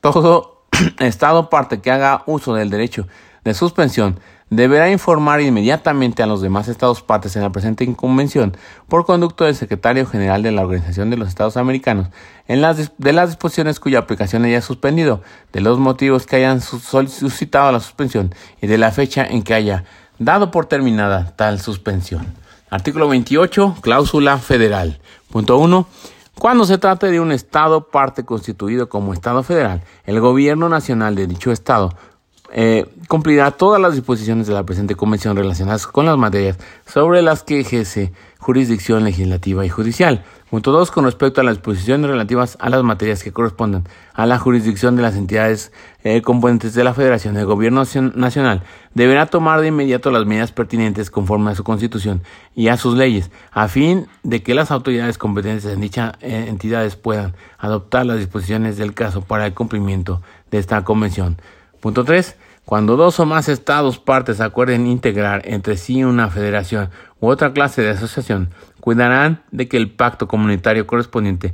[0.00, 0.64] Todo
[0.98, 3.06] Estado parte que haga uso del derecho
[3.44, 4.18] de suspensión
[4.52, 8.54] deberá informar inmediatamente a los demás Estados partes en la presente convención
[8.86, 12.08] por conducto del secretario general de la Organización de los Estados Americanos
[12.48, 15.22] en las, de las disposiciones cuya aplicación haya suspendido,
[15.54, 19.84] de los motivos que hayan suscitado la suspensión y de la fecha en que haya
[20.18, 22.26] dado por terminada tal suspensión.
[22.68, 25.00] Artículo 28, cláusula federal.
[25.30, 25.86] Punto 1.
[26.38, 31.26] Cuando se trate de un Estado parte constituido como Estado federal, el gobierno nacional de
[31.26, 31.94] dicho Estado
[32.52, 37.42] eh, cumplirá todas las disposiciones de la presente convención relacionadas con las materias sobre las
[37.42, 40.24] que ejerce jurisdicción legislativa y judicial.
[40.50, 40.90] Punto 2.
[40.90, 45.02] Con respecto a las disposiciones relativas a las materias que corresponden a la jurisdicción de
[45.02, 45.72] las entidades
[46.04, 47.84] eh, componentes de la Federación, el Gobierno
[48.14, 48.62] Nacional
[48.92, 52.22] deberá tomar de inmediato las medidas pertinentes conforme a su Constitución
[52.54, 56.96] y a sus leyes, a fin de que las autoridades competentes en dichas eh, entidades
[56.96, 61.38] puedan adoptar las disposiciones del caso para el cumplimiento de esta convención.
[61.80, 62.36] Punto 3.
[62.72, 66.88] Cuando dos o más estados partes acuerden integrar entre sí una federación
[67.20, 68.48] u otra clase de asociación,
[68.80, 71.52] cuidarán de que el pacto comunitario correspondiente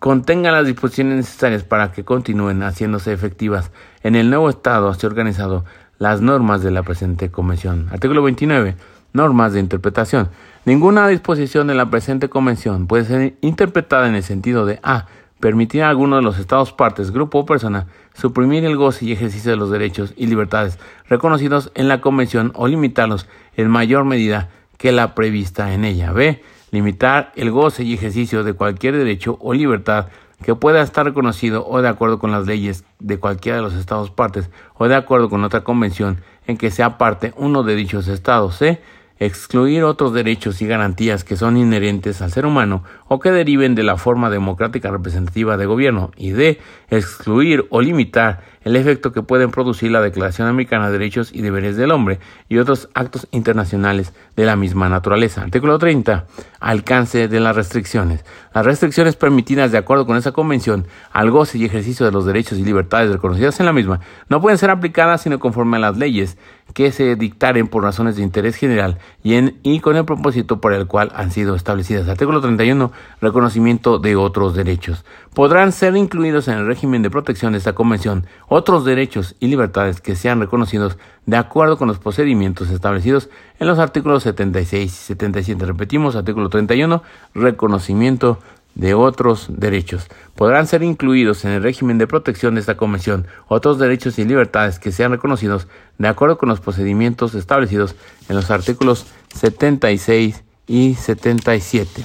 [0.00, 3.70] contenga las disposiciones necesarias para que continúen haciéndose efectivas
[4.02, 5.64] en el nuevo estado así organizado
[5.98, 7.86] las normas de la presente convención.
[7.92, 8.74] Artículo 29.
[9.12, 10.30] Normas de interpretación.
[10.64, 15.06] Ninguna disposición de la presente convención puede ser interpretada en el sentido de A
[15.40, 19.50] permitir a alguno de los estados partes, grupo o persona suprimir el goce y ejercicio
[19.50, 23.26] de los derechos y libertades reconocidos en la Convención o limitarlos
[23.56, 26.12] en mayor medida que la prevista en ella.
[26.12, 26.42] B.
[26.70, 30.06] Limitar el goce y ejercicio de cualquier derecho o libertad
[30.42, 34.10] que pueda estar reconocido o de acuerdo con las leyes de cualquiera de los estados
[34.10, 38.56] partes o de acuerdo con otra convención en que sea parte uno de dichos estados.
[38.56, 38.80] C
[39.20, 43.82] excluir otros derechos y garantías que son inherentes al ser humano o que deriven de
[43.82, 49.50] la forma democrática representativa de gobierno y de excluir o limitar el efecto que pueden
[49.50, 54.44] producir la Declaración Americana de Derechos y Deberes del Hombre y otros actos internacionales de
[54.44, 55.42] la misma naturaleza.
[55.42, 56.26] Artículo 30.
[56.60, 58.24] Alcance de las restricciones.
[58.54, 62.58] Las restricciones permitidas de acuerdo con esa convención al goce y ejercicio de los derechos
[62.58, 66.36] y libertades reconocidas en la misma no pueden ser aplicadas sino conforme a las leyes
[66.74, 70.72] que se dictaren por razones de interés general y, en, y con el propósito por
[70.72, 72.08] el cual han sido establecidas.
[72.08, 72.92] Artículo 31.
[73.20, 75.04] Reconocimiento de otros derechos.
[75.34, 80.00] Podrán ser incluidos en el régimen de protección de esta convención otros derechos y libertades
[80.00, 85.66] que sean reconocidos de acuerdo con los procedimientos establecidos en los artículos 76 y 77.
[85.66, 87.02] Repetimos, artículo 31,
[87.34, 88.38] reconocimiento
[88.74, 90.08] de otros derechos.
[90.34, 94.78] Podrán ser incluidos en el régimen de protección de esta Convención otros derechos y libertades
[94.78, 95.66] que sean reconocidos
[95.98, 97.94] de acuerdo con los procedimientos establecidos
[98.28, 102.02] en los artículos 76 y 77.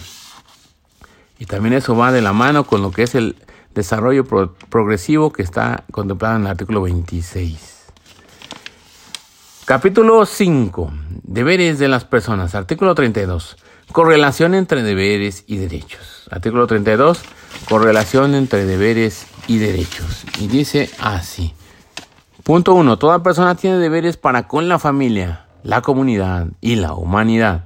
[1.40, 3.36] Y también eso va de la mano con lo que es el
[3.74, 7.76] desarrollo progresivo que está contemplado en el artículo 26.
[9.66, 10.92] Capítulo 5.
[11.24, 12.56] Deberes de las personas.
[12.56, 13.58] Artículo 32.
[13.92, 16.28] Correlación entre deberes y derechos.
[16.32, 17.22] Artículo 32.
[17.68, 20.26] Correlación entre deberes y derechos.
[20.40, 21.54] Y dice así.
[22.44, 22.98] Punto 1.
[22.98, 27.66] Toda persona tiene deberes para con la familia, la comunidad y la humanidad.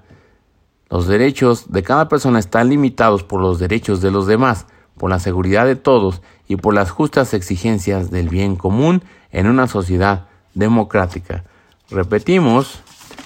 [0.90, 4.66] Los derechos de cada persona están limitados por los derechos de los demás,
[4.98, 9.68] por la seguridad de todos y por las justas exigencias del bien común en una
[9.68, 11.46] sociedad democrática.
[11.90, 12.82] Repetimos,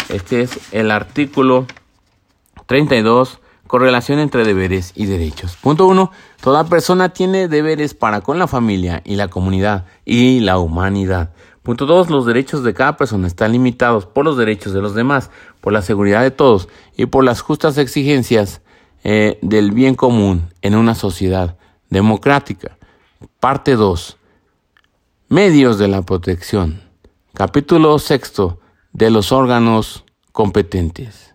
[0.09, 1.65] este es el artículo
[2.65, 5.55] 32, correlación entre deberes y derechos.
[5.55, 6.11] Punto 1.
[6.41, 11.31] Toda persona tiene deberes para con la familia y la comunidad y la humanidad.
[11.63, 12.09] Punto 2.
[12.09, 15.31] Los derechos de cada persona están limitados por los derechos de los demás,
[15.63, 18.61] por la seguridad de todos y por las justas exigencias
[19.05, 21.57] eh, del bien común en una sociedad
[21.89, 22.77] democrática.
[23.39, 24.17] Parte 2.
[25.29, 26.81] Medios de la protección.
[27.33, 28.33] Capítulo 6
[28.91, 31.33] de los órganos competentes.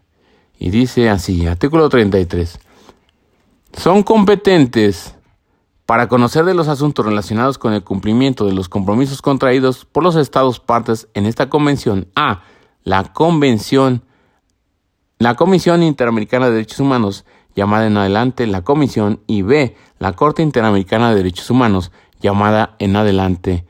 [0.59, 2.59] Y dice así, artículo 33.
[3.79, 5.15] Son competentes
[5.87, 10.17] para conocer de los asuntos relacionados con el cumplimiento de los compromisos contraídos por los
[10.17, 12.09] Estados partes en esta convención.
[12.15, 12.43] A.
[12.85, 14.03] La Convención,
[15.19, 17.25] la Comisión Interamericana de Derechos Humanos,
[17.57, 19.77] llamada en adelante la Comisión, y B.
[19.99, 23.67] La Corte Interamericana de Derechos Humanos, llamada en adelante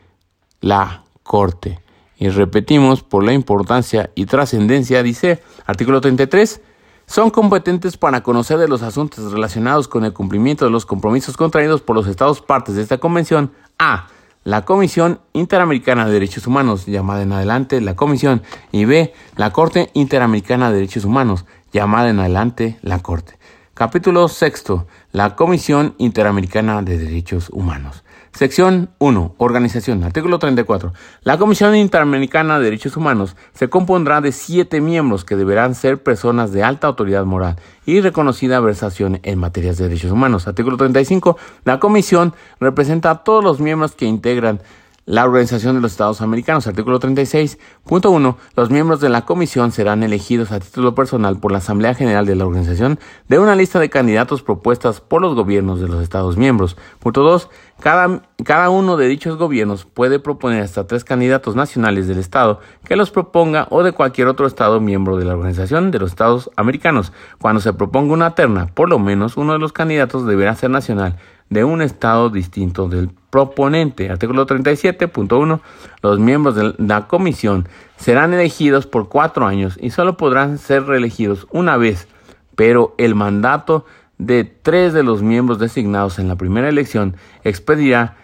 [0.61, 1.81] la Corte.
[2.19, 6.61] Y repetimos, por la importancia y trascendencia, dice artículo 33,
[7.07, 11.81] son competentes para conocer de los asuntos relacionados con el cumplimiento de los compromisos contraídos
[11.81, 14.09] por los Estados partes de esta convención A.
[14.49, 19.13] La Comisión Interamericana de Derechos Humanos, llamada en adelante la Comisión, y B.
[19.37, 23.39] La Corte Interamericana de Derechos Humanos, llamada en adelante la Corte.
[23.75, 24.87] Capítulo sexto.
[25.13, 28.05] La Comisión Interamericana de Derechos Humanos.
[28.39, 29.35] Sección 1.
[29.39, 30.05] Organización.
[30.05, 30.93] Artículo 34.
[31.23, 36.53] La Comisión Interamericana de Derechos Humanos se compondrá de siete miembros que deberán ser personas
[36.53, 40.47] de alta autoridad moral y reconocida versación en materias de derechos humanos.
[40.47, 41.37] Artículo 35.
[41.65, 44.63] La Comisión representa a todos los miembros que integran
[45.09, 48.37] la Organización de los Estados Americanos, artículo 36.1.
[48.55, 52.37] Los miembros de la comisión serán elegidos a título personal por la Asamblea General de
[52.37, 56.77] la organización de una lista de candidatos propuestas por los gobiernos de los Estados miembros.
[56.99, 57.49] Punto 2.
[57.81, 62.97] Cada, cada uno de dichos gobiernos puede proponer hasta tres candidatos nacionales del Estado que
[62.97, 67.15] los proponga o de cualquier otro Estado miembro de la Organización de los Estados Americanos.
[67.41, 71.17] Cuando se proponga una terna, por lo menos uno de los candidatos deberá ser nacional
[71.51, 74.11] de un Estado distinto del proponente.
[74.11, 75.61] Artículo 37.1.
[76.03, 81.47] Los miembros de la comisión serán elegidos por cuatro años y solo podrán ser reelegidos
[81.51, 82.09] una vez,
[82.55, 83.87] pero el mandato
[84.19, 88.17] de tres de los miembros designados en la primera elección expedirá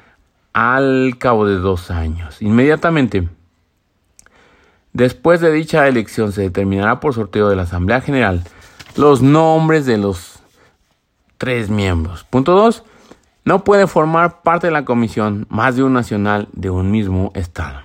[0.53, 2.43] al cabo de dos años.
[2.43, 3.29] Inmediatamente
[4.93, 8.43] después de dicha elección se determinará por sorteo de la Asamblea General
[8.97, 10.39] los nombres de los
[11.39, 12.25] tres miembros.
[12.25, 12.85] Punto 2.
[13.45, 17.81] No puede formar parte de la comisión más de un nacional de un mismo Estado.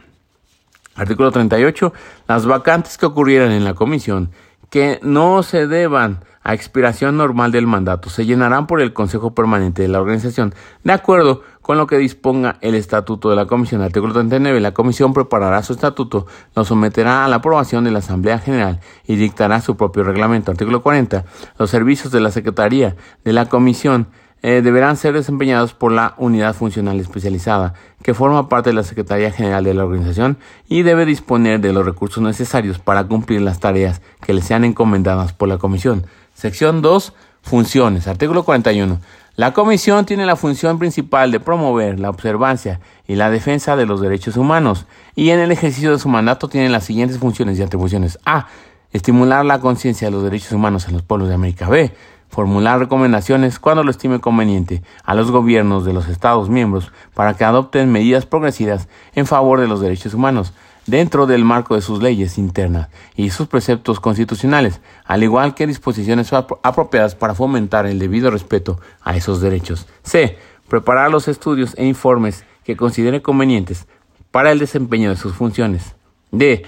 [0.95, 1.93] Artículo 38.
[2.29, 4.31] Las vacantes que ocurrieran en la comisión
[4.69, 9.81] que no se deban a expiración normal del mandato se llenarán por el Consejo Permanente
[9.81, 13.81] de la organización, de acuerdo con lo que disponga el estatuto de la comisión.
[13.81, 14.61] Artículo 39.
[14.61, 19.17] La comisión preparará su estatuto, lo someterá a la aprobación de la Asamblea General y
[19.17, 20.51] dictará su propio reglamento.
[20.51, 21.25] Artículo 40.
[21.57, 22.95] Los servicios de la Secretaría
[23.25, 24.07] de la comisión
[24.41, 29.31] eh, deberán ser desempeñados por la unidad funcional especializada, que forma parte de la Secretaría
[29.31, 34.01] General de la organización y debe disponer de los recursos necesarios para cumplir las tareas
[34.21, 36.05] que le sean encomendadas por la Comisión.
[36.33, 37.13] Sección 2.
[37.41, 38.07] Funciones.
[38.07, 38.99] Artículo 41.
[39.35, 44.01] La Comisión tiene la función principal de promover la observancia y la defensa de los
[44.01, 48.19] derechos humanos y en el ejercicio de su mandato tiene las siguientes funciones y atribuciones.
[48.25, 48.47] A.
[48.91, 51.69] Estimular la conciencia de los derechos humanos en los pueblos de América.
[51.69, 51.93] B
[52.29, 57.43] formular recomendaciones cuando lo estime conveniente a los gobiernos de los Estados miembros para que
[57.43, 60.53] adopten medidas progresivas en favor de los derechos humanos
[60.85, 66.31] dentro del marco de sus leyes internas y sus preceptos constitucionales, al igual que disposiciones
[66.33, 69.87] apropiadas para fomentar el debido respeto a esos derechos.
[70.03, 70.37] C.
[70.67, 73.87] Preparar los estudios e informes que considere convenientes
[74.31, 75.95] para el desempeño de sus funciones.
[76.31, 76.63] D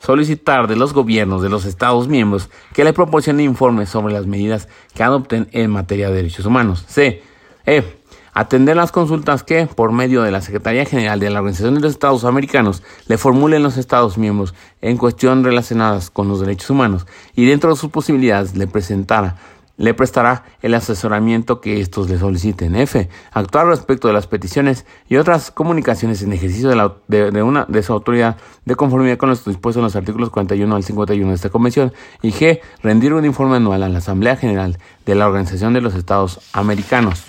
[0.00, 4.68] solicitar de los gobiernos de los Estados miembros que le proporcionen informes sobre las medidas
[4.94, 6.84] que adopten en materia de derechos humanos.
[6.88, 7.22] C.
[7.66, 8.00] E.
[8.32, 11.92] Atender las consultas que, por medio de la Secretaría General de la Organización de los
[11.92, 17.44] Estados Americanos, le formulen los Estados miembros en cuestión relacionadas con los derechos humanos y
[17.46, 19.36] dentro de sus posibilidades le presentara
[19.80, 22.76] le prestará el asesoramiento que estos le soliciten.
[22.76, 23.08] F.
[23.32, 26.68] Actuar respecto de las peticiones y otras comunicaciones en ejercicio
[27.08, 30.84] de, una, de su autoridad de conformidad con los dispuestos en los artículos 41 al
[30.84, 31.94] 51 de esta convención.
[32.20, 32.60] Y G.
[32.82, 37.24] Rendir un informe anual a la Asamblea General de la Organización de los Estados Americanos.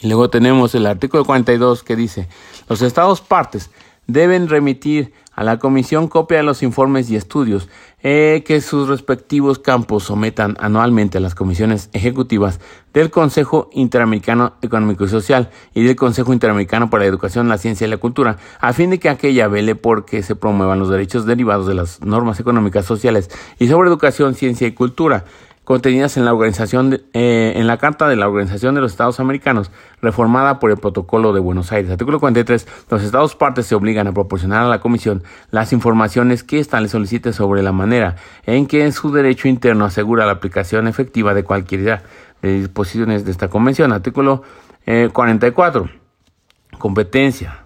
[0.00, 2.28] Y luego tenemos el artículo 42 que dice,
[2.68, 3.70] los estados partes
[4.08, 7.68] deben remitir a la Comisión copia de los informes y estudios
[8.02, 12.60] eh, que sus respectivos campos sometan anualmente a las comisiones ejecutivas
[12.94, 17.86] del Consejo Interamericano Económico y Social y del Consejo Interamericano para la Educación, la Ciencia
[17.86, 21.26] y la Cultura, a fin de que aquella vele por que se promuevan los derechos
[21.26, 25.24] derivados de las normas económicas sociales y sobre educación, ciencia y cultura
[25.70, 29.70] contenidas en la organización eh, en la Carta de la Organización de los Estados Americanos,
[30.02, 31.92] reformada por el Protocolo de Buenos Aires.
[31.92, 32.66] Artículo 43.
[32.90, 36.88] Los Estados partes se obligan a proporcionar a la Comisión las informaciones que ésta le
[36.88, 38.16] solicite sobre la manera
[38.46, 42.02] en que en su derecho interno asegura la aplicación efectiva de cualquiera
[42.42, 43.92] de disposiciones de esta convención.
[43.92, 44.42] Artículo
[45.12, 45.84] 44.
[45.84, 46.00] Eh,
[46.80, 47.58] Competencia.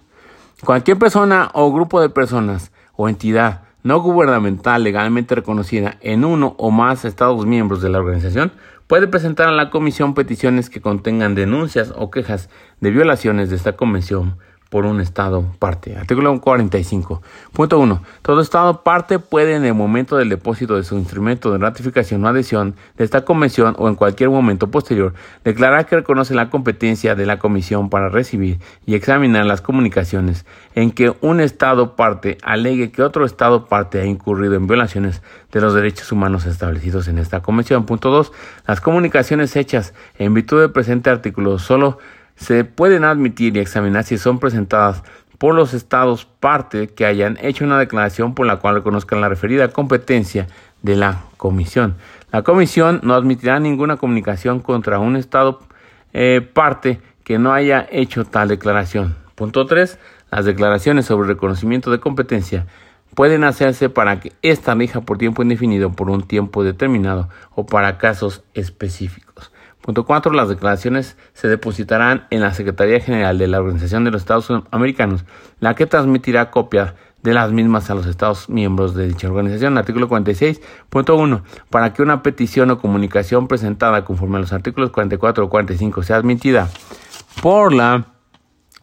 [0.63, 6.73] Cualquier persona o grupo de personas o entidad no gubernamental legalmente reconocida en uno o
[6.73, 8.51] más Estados miembros de la organización
[8.87, 12.49] puede presentar a la Comisión peticiones que contengan denuncias o quejas
[12.81, 14.39] de violaciones de esta convención
[14.75, 15.97] por un Estado parte.
[15.97, 17.23] Artículo 45.
[17.53, 18.03] Punto 1.
[18.23, 22.29] Todo Estado parte puede en el momento del depósito de su instrumento de ratificación o
[22.29, 25.15] adhesión de esta convención o en cualquier momento posterior
[25.45, 30.45] declarar que reconoce la competencia de la Comisión para recibir y examinar las comunicaciones
[30.75, 35.23] en que un Estado parte alegue que otro Estado parte ha incurrido en violaciones
[35.53, 37.87] de los derechos humanos establecidos en esta convención.
[37.87, 38.33] Punto 2.
[38.67, 41.99] Las comunicaciones hechas en virtud del presente artículo solo
[42.37, 45.03] se pueden admitir y examinar si son presentadas
[45.39, 49.69] por los estados parte que hayan hecho una declaración por la cual reconozcan la referida
[49.69, 50.47] competencia
[50.83, 51.97] de la comisión.
[52.33, 55.61] La comisión no admitirá ninguna comunicación contra un estado
[56.13, 59.17] eh, parte que no haya hecho tal declaración.
[59.35, 59.99] Punto 3.
[60.31, 62.67] Las declaraciones sobre reconocimiento de competencia
[63.15, 67.99] pueden hacerse para que ésta rija por tiempo indefinido, por un tiempo determinado o para
[67.99, 69.53] casos específicos.
[69.85, 70.33] Punto 4.
[70.33, 75.27] Las declaraciones se depositarán en la Secretaría General de la Organización de los Estados Americanos,
[75.61, 79.77] la que transmitirá copia de las mismas a los Estados miembros de dicha organización.
[79.77, 81.43] Artículo 46.1.
[81.69, 86.17] Para que una petición o comunicación presentada conforme a los artículos 44 o 45 sea
[86.17, 86.71] admitida
[87.43, 88.07] por la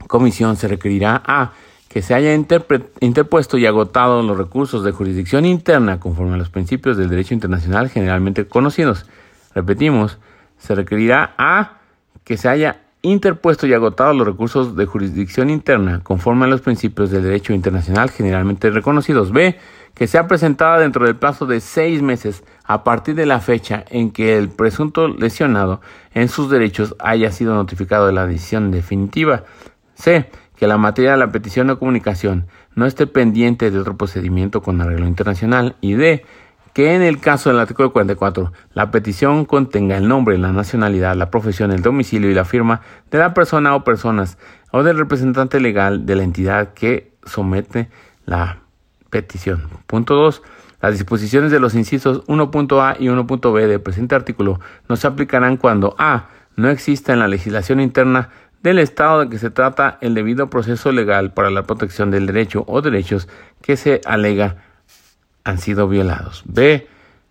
[0.06, 1.54] Comisión, se requerirá a
[1.90, 6.96] que se haya interpuesto y agotado los recursos de jurisdicción interna conforme a los principios
[6.96, 9.08] del derecho internacional generalmente conocidos.
[9.56, 10.20] Repetimos,
[10.62, 11.80] se requerirá a
[12.24, 17.10] que se haya interpuesto y agotado los recursos de jurisdicción interna conforme a los principios
[17.10, 19.32] del derecho internacional generalmente reconocidos.
[19.32, 19.58] B.
[19.96, 24.12] Que sea presentada dentro del plazo de seis meses a partir de la fecha en
[24.12, 25.82] que el presunto lesionado
[26.14, 29.44] en sus derechos haya sido notificado de la decisión definitiva.
[29.96, 30.30] C.
[30.56, 32.46] Que la materia de la petición o comunicación
[32.76, 35.76] no esté pendiente de otro procedimiento con arreglo internacional.
[35.82, 36.24] Y D
[36.74, 41.30] que en el caso del artículo 44 la petición contenga el nombre, la nacionalidad, la
[41.30, 44.38] profesión, el domicilio y la firma de la persona o personas
[44.72, 47.90] o del representante legal de la entidad que somete
[48.26, 48.60] la
[49.10, 49.64] petición.
[49.88, 50.42] Punto 2.
[50.82, 54.60] Las disposiciones de los incisos 1.a y 1.b del presente artículo
[54.90, 56.30] no se aplicarán cuando a.
[56.56, 58.30] no exista en la legislación interna
[58.64, 62.64] del Estado de que se trata el debido proceso legal para la protección del derecho
[62.68, 63.28] o derechos
[63.62, 64.71] que se alega
[65.44, 66.44] han sido violados.
[66.46, 66.88] B.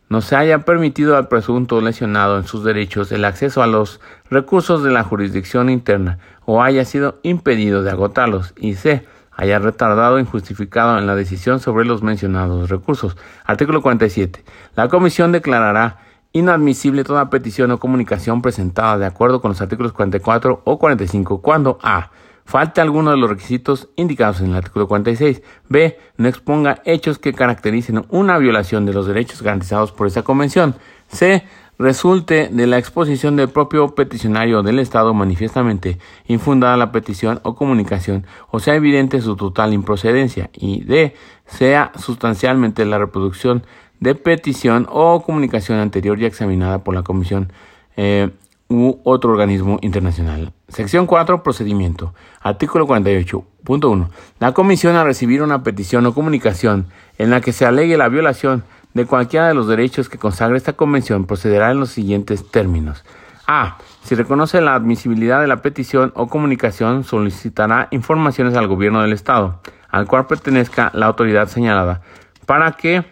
[0.08, 4.82] No se haya permitido al presunto lesionado en sus derechos el acceso a los recursos
[4.82, 8.52] de la jurisdicción interna o haya sido impedido de agotarlos.
[8.56, 9.06] Y C.
[9.30, 13.16] Haya retardado o injustificado en la decisión sobre los mencionados recursos.
[13.44, 14.44] Artículo 47.
[14.74, 15.98] La Comisión declarará
[16.32, 21.78] inadmisible toda petición o comunicación presentada de acuerdo con los artículos 44 o 45 cuando
[21.82, 22.10] A
[22.50, 25.40] Falta alguno de los requisitos indicados en el artículo 46.
[25.68, 25.96] B.
[26.16, 30.74] No exponga hechos que caractericen una violación de los derechos garantizados por esta convención.
[31.06, 31.44] C.
[31.78, 38.26] Resulte de la exposición del propio peticionario del Estado manifiestamente infundada la petición o comunicación
[38.50, 40.50] o sea evidente su total improcedencia.
[40.52, 41.14] Y D.
[41.46, 43.62] Sea sustancialmente la reproducción
[44.00, 47.52] de petición o comunicación anterior y examinada por la Comisión
[47.96, 48.30] eh,
[48.70, 50.52] u otro organismo internacional.
[50.68, 51.42] Sección 4.
[51.42, 52.14] Procedimiento.
[52.40, 54.08] Artículo 48.1.
[54.38, 56.86] La comisión a recibir una petición o comunicación
[57.18, 58.64] en la que se alegue la violación
[58.94, 63.04] de cualquiera de los derechos que consagra esta convención procederá en los siguientes términos.
[63.46, 63.78] A.
[64.04, 69.60] Si reconoce la admisibilidad de la petición o comunicación, solicitará informaciones al gobierno del Estado,
[69.90, 72.02] al cual pertenezca la autoridad señalada,
[72.46, 73.04] para que,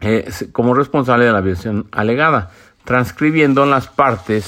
[0.00, 2.50] eh, como responsable de la violación alegada,
[2.88, 4.46] transcribiendo las partes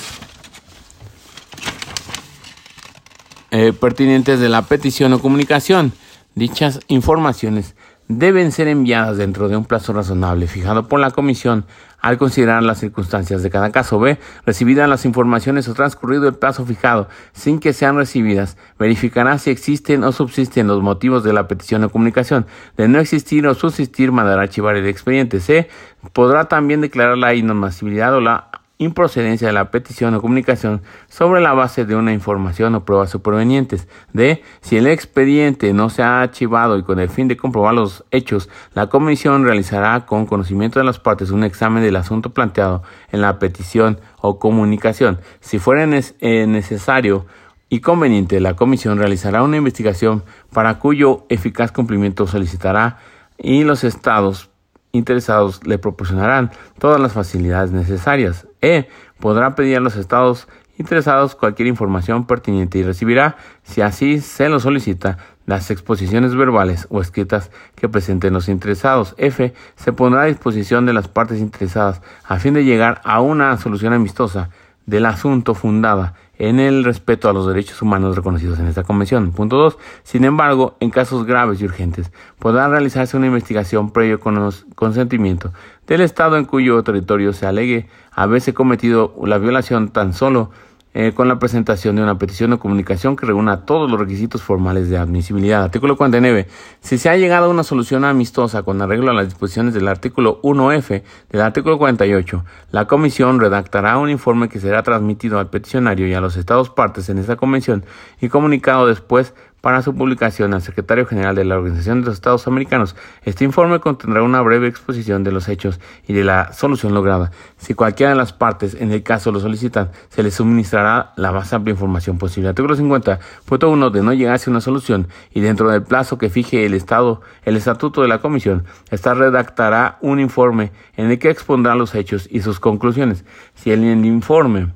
[3.51, 5.93] eh, pertinentes de la petición o comunicación.
[6.35, 7.75] Dichas informaciones
[8.19, 11.65] deben ser enviadas dentro de un plazo razonable fijado por la Comisión
[12.01, 14.01] al considerar las circunstancias de cada caso.
[14.01, 14.19] B.
[14.45, 20.03] Recibidas las informaciones o transcurrido el plazo fijado sin que sean recibidas, verificará si existen
[20.03, 22.47] o subsisten los motivos de la petición o comunicación.
[22.77, 25.39] De no existir o subsistir, mandará archivar el expediente.
[25.39, 25.69] C.
[26.13, 31.53] Podrá también declarar la inadmisibilidad o la improcedencia de la petición o comunicación sobre la
[31.53, 33.87] base de una información o pruebas supervenientes.
[34.15, 34.43] D.
[34.63, 38.49] Si el expediente no se ha archivado y con el fin de comprobar los hechos,
[38.73, 43.39] la comisión realizará con conocimiento de las partes un examen del asunto planteado en la
[43.39, 45.21] petición o comunicación.
[45.41, 47.27] Si fuera eh, necesario
[47.69, 50.25] y conveniente, la comisión realizará una investigación
[50.55, 52.97] para cuyo eficaz cumplimiento solicitará
[53.37, 54.50] y los estados
[54.93, 58.47] interesados le proporcionarán todas las facilidades necesarias.
[58.61, 58.89] E.
[59.19, 64.61] Podrá pedir a los estados interesados cualquier información pertinente y recibirá, si así se lo
[64.61, 69.15] solicita, las exposiciones verbales o escritas que presenten los interesados.
[69.19, 69.53] F.
[69.77, 73.93] Se pondrá a disposición de las partes interesadas a fin de llegar a una solución
[73.93, 74.51] amistosa
[74.87, 79.31] del asunto fundada en el respeto a los derechos humanos reconocidos en esta convención.
[79.33, 79.77] Punto 2.
[80.03, 85.53] Sin embargo, en casos graves y urgentes, podrá realizarse una investigación previo con consentimiento
[85.87, 90.51] del Estado en cuyo territorio se alegue haberse cometido la violación tan solo
[90.93, 94.91] eh, con la presentación de una petición de comunicación que reúna todos los requisitos formales
[94.91, 95.63] de admisibilidad.
[95.63, 96.49] Artículo 49.
[96.81, 100.41] Si se ha llegado a una solución amistosa con arreglo a las disposiciones del artículo
[100.43, 106.15] 1F del artículo 48, la Comisión redactará un informe que será transmitido al peticionario y
[106.15, 107.85] a los Estados partes en esta convención
[108.21, 112.47] y comunicado después para su publicación al secretario general de la Organización de los Estados
[112.47, 112.97] Americanos.
[113.25, 117.31] Este informe contendrá una breve exposición de los hechos y de la solución lograda.
[117.59, 121.53] Si cualquiera de las partes, en el caso lo solicitan, se les suministrará la más
[121.53, 122.49] amplia información posible.
[122.49, 126.31] Artículo 50, punto 1, de no llegarse a una solución y dentro del plazo que
[126.31, 131.31] fije el Estado, el estatuto de la Comisión, esta redactará un informe en el que
[131.31, 133.25] expondrá los hechos y sus conclusiones.
[133.55, 134.69] Si el informe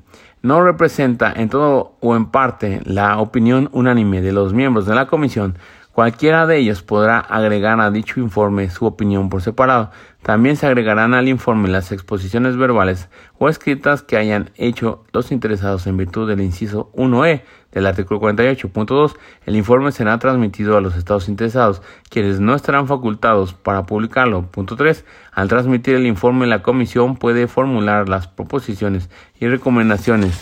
[0.45, 5.07] no representa en todo o en parte la opinión unánime de los miembros de la
[5.07, 5.57] comisión,
[5.91, 9.89] cualquiera de ellos podrá agregar a dicho informe su opinión por separado.
[10.21, 15.87] También se agregarán al informe las exposiciones verbales o escritas que hayan hecho los interesados
[15.87, 17.41] en virtud del inciso 1e
[17.75, 19.15] del artículo 48.2.
[19.45, 24.47] El informe será transmitido a los estados interesados, quienes no estarán facultados para publicarlo.
[24.47, 25.05] Punto 3.
[25.33, 29.09] Al transmitir el informe, la comisión puede formular las proposiciones
[29.39, 30.39] y recomendaciones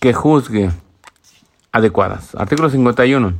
[0.00, 0.70] que juzgue
[1.72, 2.34] adecuadas.
[2.36, 3.34] Artículo 51.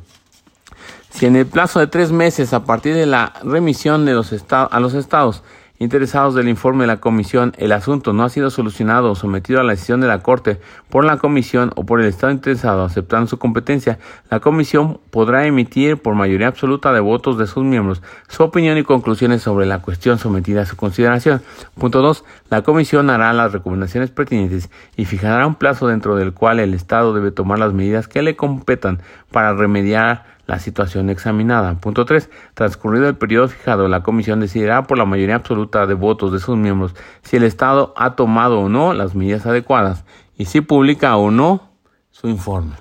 [1.11, 4.81] Si en el plazo de tres meses a partir de la remisión de los a
[4.81, 5.45] los estados
[5.83, 9.65] interesados del informe de la comisión, el asunto no ha sido solucionado o sometido a
[9.65, 13.39] la decisión de la Corte por la comisión o por el Estado interesado aceptando su
[13.39, 13.99] competencia,
[14.31, 18.85] la comisión podrá emitir por mayoría absoluta de votos de sus miembros su opinión y
[18.85, 21.43] conclusiones sobre la cuestión sometida a su consideración.
[21.79, 22.25] Punto 2.
[22.51, 27.13] La comisión hará las recomendaciones pertinentes y fijará un plazo dentro del cual el Estado
[27.13, 31.77] debe tomar las medidas que le competan para remediar la situación examinada.
[31.81, 32.29] Punto 3.
[32.53, 36.59] Transcurrido el periodo fijado, la comisión decidirá por la mayoría absoluta de votos de sus
[36.59, 40.05] miembros si el Estado ha tomado o no las medidas adecuadas
[40.37, 41.71] y si publica o no
[42.11, 42.75] su informe.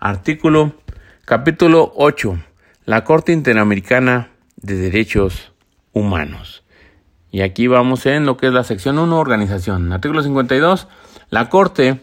[0.00, 0.72] Artículo
[1.26, 2.38] capítulo 8.
[2.86, 5.52] La Corte Interamericana de Derechos
[5.92, 6.64] Humanos.
[7.30, 9.92] Y aquí vamos en lo que es la sección 1, organización.
[9.92, 10.88] Artículo 52.
[11.28, 12.00] La Corte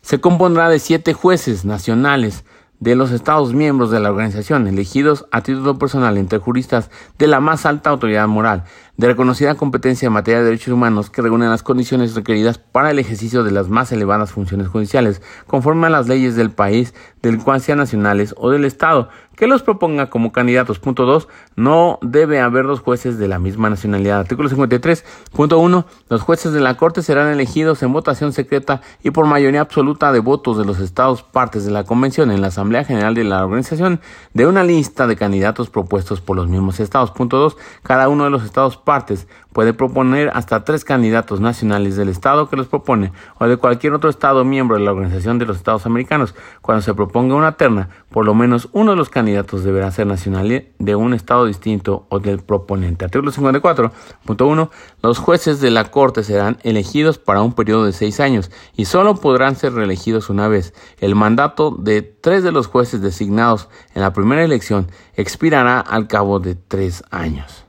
[0.00, 2.46] se compondrá de siete jueces nacionales
[2.84, 7.40] de los Estados miembros de la organización, elegidos a título personal entre juristas de la
[7.40, 8.64] más alta autoridad moral,
[8.96, 12.98] de reconocida competencia en materia de derechos humanos que reúnen las condiciones requeridas para el
[12.98, 17.62] ejercicio de las más elevadas funciones judiciales, conforme a las leyes del país del cual
[17.76, 20.78] nacionales o del Estado, que los proponga como candidatos.
[20.78, 21.28] Punto 2.
[21.56, 24.20] No debe haber dos jueces de la misma nacionalidad.
[24.20, 25.04] Artículo 53.
[25.32, 25.86] Punto 1.
[26.08, 30.20] Los jueces de la Corte serán elegidos en votación secreta y por mayoría absoluta de
[30.20, 34.00] votos de los estados partes de la Convención en la Asamblea General de la organización
[34.32, 37.10] de una lista de candidatos propuestos por los mismos estados.
[37.10, 37.56] Punto 2.
[37.82, 42.56] Cada uno de los estados partes puede proponer hasta tres candidatos nacionales del Estado que
[42.56, 46.34] los propone o de cualquier otro Estado miembro de la Organización de los Estados Americanos.
[46.60, 50.66] Cuando se proponga una terna, por lo menos uno de los candidatos deberá ser nacional
[50.78, 53.04] de un Estado distinto o del proponente.
[53.04, 54.70] Artículo 54.1.
[55.02, 59.16] Los jueces de la Corte serán elegidos para un periodo de seis años y solo
[59.16, 60.74] podrán ser reelegidos una vez.
[60.98, 66.40] El mandato de tres de los jueces designados en la primera elección expirará al cabo
[66.40, 67.63] de tres años.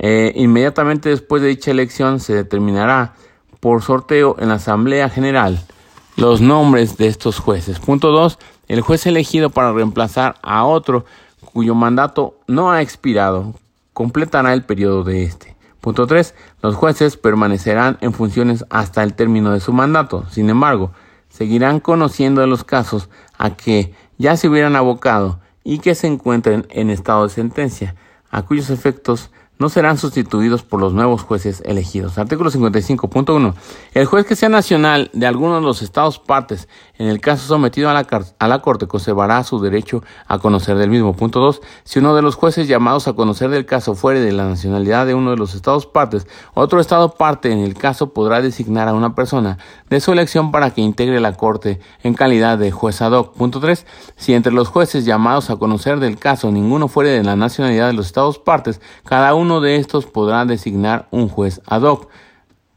[0.00, 3.14] Eh, inmediatamente después de dicha elección se determinará
[3.58, 5.60] por sorteo en la Asamblea General
[6.16, 7.80] los nombres de estos jueces.
[7.80, 8.38] Punto 2.
[8.68, 11.04] El juez elegido para reemplazar a otro
[11.52, 13.54] cuyo mandato no ha expirado
[13.92, 15.56] completará el periodo de este.
[15.80, 16.32] Punto 3.
[16.62, 20.24] Los jueces permanecerán en funciones hasta el término de su mandato.
[20.30, 20.92] Sin embargo,
[21.28, 26.90] seguirán conociendo los casos a que ya se hubieran abocado y que se encuentren en
[26.90, 27.96] estado de sentencia,
[28.30, 32.18] a cuyos efectos no serán sustituidos por los nuevos jueces elegidos.
[32.18, 33.54] Artículo 55.1.
[33.94, 37.90] El juez que sea nacional de alguno de los estados partes, en el caso sometido
[37.90, 38.06] a la,
[38.38, 41.14] a la Corte, conservará su derecho a conocer del mismo.
[41.14, 41.60] Punto 2.
[41.84, 45.14] Si uno de los jueces llamados a conocer del caso fuere de la nacionalidad de
[45.14, 49.14] uno de los estados partes, otro estado parte en el caso podrá designar a una
[49.14, 49.58] persona
[49.90, 53.34] de su elección para que integre la Corte en calidad de juez ad hoc.
[53.34, 53.86] Punto 3.
[54.16, 57.92] Si entre los jueces llamados a conocer del caso ninguno fuere de la nacionalidad de
[57.94, 62.10] los estados partes, cada uno uno de estos podrá designar un juez ad hoc.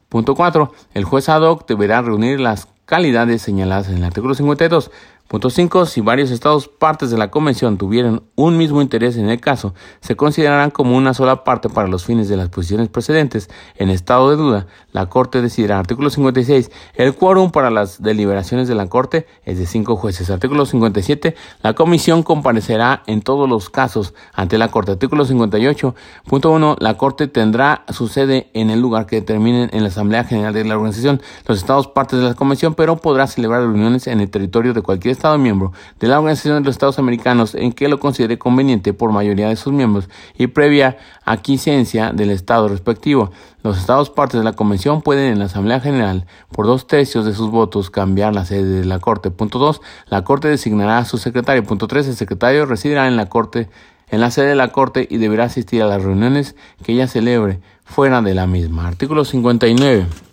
[0.07, 0.71] Punto 4.
[0.93, 4.89] El juez ad hoc deberá reunir las calidades señaladas en el artículo 52
[5.31, 5.85] Punto 5.
[5.85, 10.17] Si varios estados partes de la convención tuvieran un mismo interés en el caso, se
[10.17, 13.49] considerarán como una sola parte para los fines de las posiciones precedentes.
[13.77, 15.79] En estado de duda, la Corte decidirá.
[15.79, 16.69] Artículo 56.
[16.95, 20.29] El quórum para las deliberaciones de la Corte es de cinco jueces.
[20.29, 21.33] Artículo 57.
[21.63, 24.91] La comisión comparecerá en todos los casos ante la Corte.
[24.91, 25.95] Artículo 58.
[26.27, 26.75] Punto 1.
[26.81, 30.65] La Corte tendrá su sede en el lugar que determinen en la Asamblea General de
[30.65, 34.73] la organización los estados partes de la convención, pero podrá celebrar reuniones en el territorio
[34.73, 38.39] de cualquier Estado miembro de la Organización de los Estados Americanos en que lo considere
[38.39, 43.29] conveniente por mayoría de sus miembros y previa aquiescencia del Estado respectivo.
[43.61, 47.35] Los Estados partes de la Convención pueden en la Asamblea General, por dos tercios de
[47.35, 49.29] sus votos, cambiar la sede de la Corte.
[49.29, 49.81] Punto 2.
[50.07, 51.63] La Corte designará a su secretario.
[51.63, 52.07] Punto 3.
[52.07, 53.69] El secretario residirá en la Corte
[54.09, 57.59] en la sede de la Corte y deberá asistir a las reuniones que ella celebre
[57.85, 58.87] fuera de la misma.
[58.87, 60.30] Artículo 59.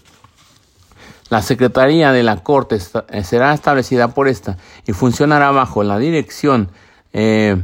[1.31, 2.79] La Secretaría de la Corte
[3.11, 4.57] eh, será establecida por esta
[4.87, 6.70] y funcionará bajo la dirección
[7.12, 7.62] eh,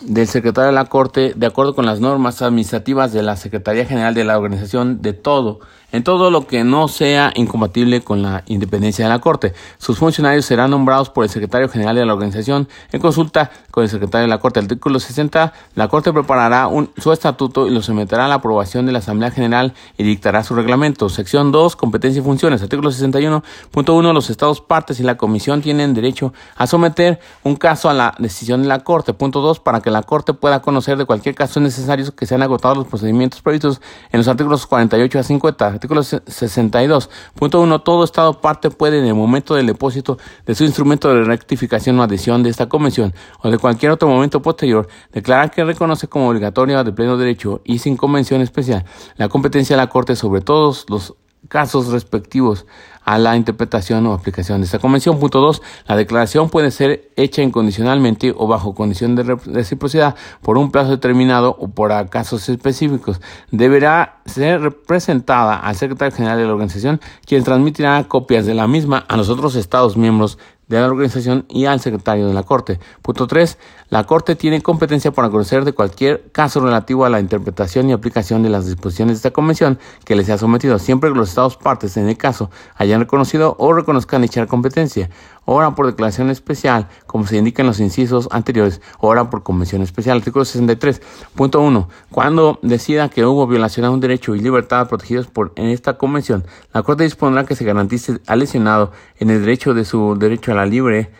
[0.00, 4.14] del secretario de la Corte de acuerdo con las normas administrativas de la Secretaría General
[4.14, 5.60] de la Organización de todo
[5.96, 9.54] en todo lo que no sea incompatible con la independencia de la Corte.
[9.78, 13.88] Sus funcionarios serán nombrados por el secretario general de la organización en consulta con el
[13.88, 14.60] secretario de la Corte.
[14.60, 15.54] Artículo 60.
[15.74, 19.30] La Corte preparará un, su estatuto y lo someterá a la aprobación de la Asamblea
[19.30, 21.08] General y dictará su reglamento.
[21.08, 21.76] Sección 2.
[21.76, 22.60] Competencia y funciones.
[22.60, 24.12] Artículo 61.1.
[24.12, 28.60] Los estados partes y la comisión tienen derecho a someter un caso a la decisión
[28.60, 29.14] de la Corte.
[29.14, 29.60] Punto 2.
[29.60, 33.40] Para que la Corte pueda conocer de cualquier caso necesario que sean agotados los procedimientos
[33.40, 33.80] previstos
[34.12, 37.84] en los artículos 48 a 50 Artículo 62.1.
[37.84, 42.02] Todo Estado parte puede, en el momento del depósito de su instrumento de rectificación o
[42.02, 46.82] adhesión de esta convención o de cualquier otro momento posterior, declarar que reconoce como obligatoria
[46.82, 48.84] de pleno derecho y sin convención especial
[49.16, 51.14] la competencia de la Corte sobre todos los
[51.46, 52.66] casos respectivos
[53.06, 55.18] a la interpretación o aplicación de esta convención.
[55.18, 55.62] Punto 2.
[55.86, 61.56] La declaración puede ser hecha incondicionalmente o bajo condición de reciprocidad por un plazo determinado
[61.58, 63.20] o por casos específicos.
[63.50, 68.98] Deberá ser representada al secretario general de la organización, quien transmitirá copias de la misma
[69.08, 70.38] a los otros Estados miembros
[70.68, 72.80] de la organización y al secretario de la Corte.
[73.02, 73.56] Punto 3.
[73.88, 78.42] La Corte tiene competencia para conocer de cualquier caso relativo a la interpretación y aplicación
[78.42, 81.96] de las disposiciones de esta convención que le sea sometido, siempre que los Estados partes
[81.96, 85.08] en el caso hayan reconocido o reconozcan dicha competencia.
[85.44, 90.18] Ora por declaración especial, como se indica en los incisos anteriores, ora por convención especial.
[90.18, 91.86] Artículo 63.1.
[92.10, 96.44] Cuando decida que hubo violación a un derecho y libertad protegidos por en esta convención,
[96.74, 100.56] la Corte dispondrá que se garantice al lesionado en el derecho de su derecho a
[100.56, 101.12] la libre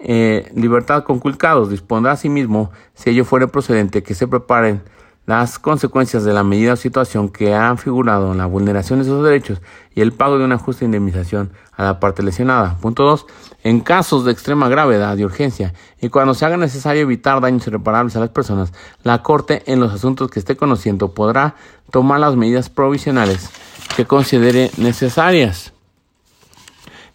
[0.00, 1.70] eh, libertad conculcados.
[1.70, 4.82] Dispondrá asimismo, si ello fuere procedente, que se preparen
[5.26, 9.22] las consecuencias de la medida o situación que han figurado en la vulneración de esos
[9.22, 9.60] derechos
[9.94, 12.78] y el pago de una justa indemnización a la parte lesionada.
[12.78, 13.26] Punto 2.
[13.62, 18.16] En casos de extrema gravedad y urgencia y cuando se haga necesario evitar daños irreparables
[18.16, 18.72] a las personas,
[19.04, 21.54] la Corte en los asuntos que esté conociendo podrá
[21.92, 23.50] tomar las medidas provisionales
[23.96, 25.72] que considere necesarias.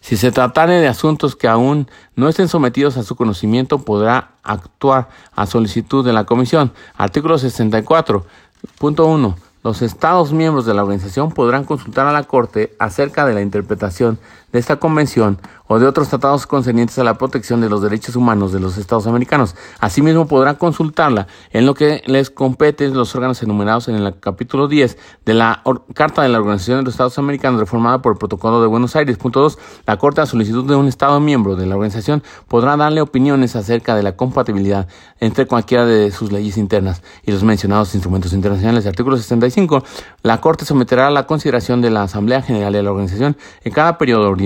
[0.06, 5.08] Si se tratare de asuntos que aún no estén sometidos a su conocimiento, podrá actuar
[5.34, 6.72] a solicitud de la Comisión.
[6.96, 9.34] Artículo 64.1.
[9.64, 14.20] los Estados miembros de la organización podrán consultar a la Corte acerca de la interpretación
[14.56, 15.38] de esta convención
[15.68, 19.06] o de otros tratados concernientes a la protección de los derechos humanos de los Estados
[19.06, 19.54] americanos.
[19.80, 24.96] Asimismo, podrán consultarla en lo que les compete los órganos enumerados en el capítulo 10
[25.26, 28.66] de la Carta de la Organización de los Estados Americanos reformada por el Protocolo de
[28.66, 29.18] Buenos Aires.
[29.18, 29.58] Punto 2.
[29.86, 33.94] La Corte, a solicitud de un Estado miembro de la organización, podrá darle opiniones acerca
[33.94, 34.88] de la compatibilidad
[35.20, 38.86] entre cualquiera de sus leyes internas y los mencionados instrumentos internacionales.
[38.86, 39.84] Artículo 65.
[40.22, 43.98] La Corte someterá a la consideración de la Asamblea General de la organización en cada
[43.98, 44.45] periodo ordinario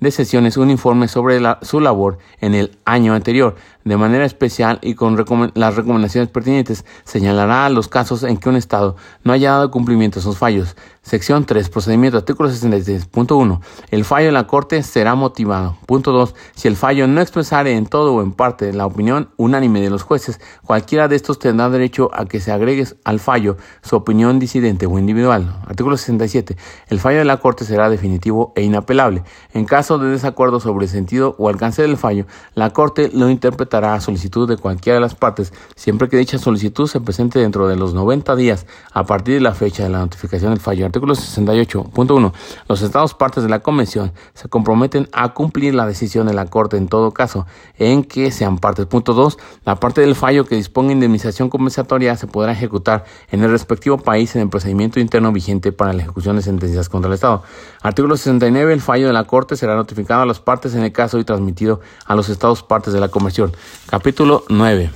[0.00, 3.56] de sesiones un informe sobre su labor en el año anterior.
[3.84, 5.16] De manera especial y con
[5.54, 10.22] las recomendaciones pertinentes, señalará los casos en que un Estado no haya dado cumplimiento a
[10.22, 10.76] sus fallos.
[11.10, 11.70] Sección 3.
[11.70, 12.18] Procedimiento.
[12.18, 13.60] Artículo 66.1.
[13.90, 15.76] El fallo de la Corte será motivado.
[15.86, 16.36] Punto 2.
[16.54, 20.04] Si el fallo no expresare en todo o en parte la opinión unánime de los
[20.04, 24.86] jueces, cualquiera de estos tendrá derecho a que se agregue al fallo su opinión disidente
[24.86, 25.52] o individual.
[25.66, 26.56] Artículo 67.
[26.86, 29.24] El fallo de la Corte será definitivo e inapelable.
[29.52, 33.94] En caso de desacuerdo sobre el sentido o alcance del fallo, la Corte lo interpretará
[33.94, 37.74] a solicitud de cualquiera de las partes, siempre que dicha solicitud se presente dentro de
[37.74, 40.86] los 90 días a partir de la fecha de la notificación del fallo.
[40.86, 42.32] Artículo 68.1.
[42.68, 46.76] Los Estados partes de la Convención se comprometen a cumplir la decisión de la Corte
[46.76, 47.46] en todo caso
[47.78, 48.86] en que sean partes.
[48.86, 49.38] Punto 2.
[49.64, 54.34] La parte del fallo que disponga indemnización compensatoria se podrá ejecutar en el respectivo país
[54.36, 57.42] en el procedimiento interno vigente para la ejecución de sentencias contra el Estado.
[57.82, 58.72] Artículo 69.
[58.72, 61.80] El fallo de la Corte será notificado a las partes en el caso y transmitido
[62.04, 63.52] a los Estados partes de la Convención.
[63.86, 64.90] Capítulo 9.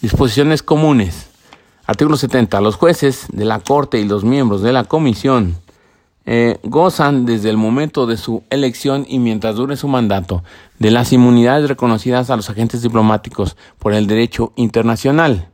[0.00, 1.31] Disposiciones comunes.
[1.92, 2.62] Artículo 70.
[2.62, 5.56] Los jueces de la Corte y los miembros de la Comisión
[6.24, 10.42] eh, gozan desde el momento de su elección y mientras dure su mandato
[10.78, 15.50] de las inmunidades reconocidas a los agentes diplomáticos por el derecho internacional.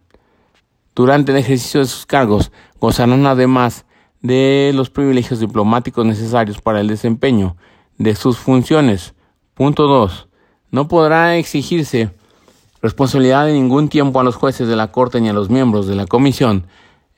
[0.94, 3.84] Durante el ejercicio de sus cargos gozarán además
[4.22, 7.56] de los privilegios diplomáticos necesarios para el desempeño
[7.96, 9.12] de sus funciones.
[9.54, 10.28] Punto 2.
[10.70, 12.10] No podrá exigirse
[12.82, 15.94] responsabilidad de ningún tiempo a los jueces de la Corte ni a los miembros de
[15.94, 16.66] la Comisión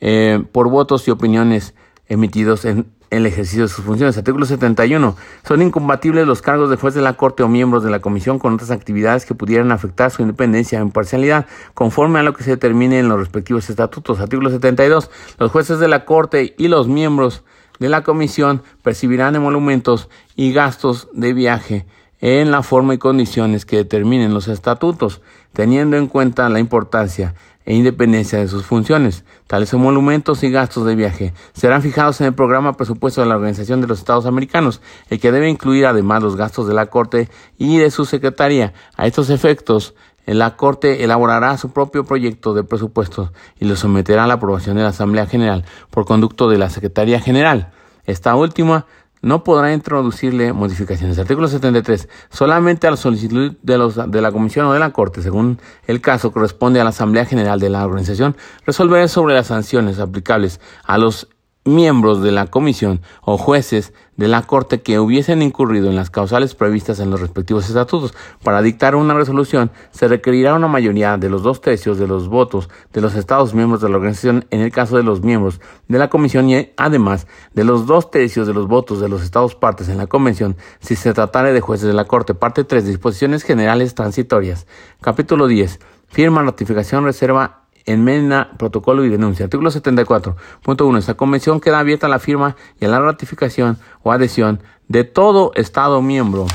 [0.00, 1.74] eh, por votos y opiniones
[2.08, 4.16] emitidos en el ejercicio de sus funciones.
[4.16, 5.16] Artículo 71.
[5.46, 8.54] Son incompatibles los cargos de juez de la Corte o miembros de la Comisión con
[8.54, 13.00] otras actividades que pudieran afectar su independencia e imparcialidad, conforme a lo que se determine
[13.00, 14.20] en los respectivos estatutos.
[14.20, 15.10] Artículo 72.
[15.38, 17.42] Los jueces de la Corte y los miembros
[17.80, 21.86] de la Comisión percibirán emolumentos y gastos de viaje
[22.20, 27.74] en la forma y condiciones que determinen los estatutos, teniendo en cuenta la importancia e
[27.74, 29.24] independencia de sus funciones.
[29.46, 33.80] Tales emolumentos y gastos de viaje serán fijados en el programa presupuesto de la Organización
[33.80, 37.78] de los Estados Americanos, el que debe incluir además los gastos de la Corte y
[37.78, 38.72] de su Secretaría.
[38.96, 39.94] A estos efectos,
[40.26, 44.82] la Corte elaborará su propio proyecto de presupuesto y lo someterá a la aprobación de
[44.82, 47.72] la Asamblea General por conducto de la Secretaría General.
[48.04, 48.86] Esta última
[49.22, 51.18] no podrá introducirle modificaciones.
[51.18, 52.08] Artículo 73.
[52.30, 56.00] Solamente a la solicitud de, los, de la Comisión o de la Corte, según el
[56.00, 60.98] caso, corresponde a la Asamblea General de la organización resolver sobre las sanciones aplicables a
[60.98, 61.28] los
[61.64, 66.54] miembros de la comisión o jueces de la Corte que hubiesen incurrido en las causales
[66.54, 68.14] previstas en los respectivos estatutos.
[68.42, 72.68] Para dictar una resolución se requerirá una mayoría de los dos tercios de los votos
[72.92, 76.08] de los Estados miembros de la organización en el caso de los miembros de la
[76.08, 79.98] Comisión y además de los dos tercios de los votos de los Estados partes en
[79.98, 82.34] la Convención si se tratare de jueces de la Corte.
[82.34, 82.86] Parte 3.
[82.86, 84.66] Disposiciones generales transitorias.
[85.00, 85.78] Capítulo 10.
[86.08, 89.44] Firma, ratificación, reserva enmienda, protocolo y denuncia.
[89.44, 90.98] Artículo 74.1.
[90.98, 95.52] Esta convención queda abierta a la firma y a la ratificación o adhesión de todo
[95.54, 96.46] Estado miembro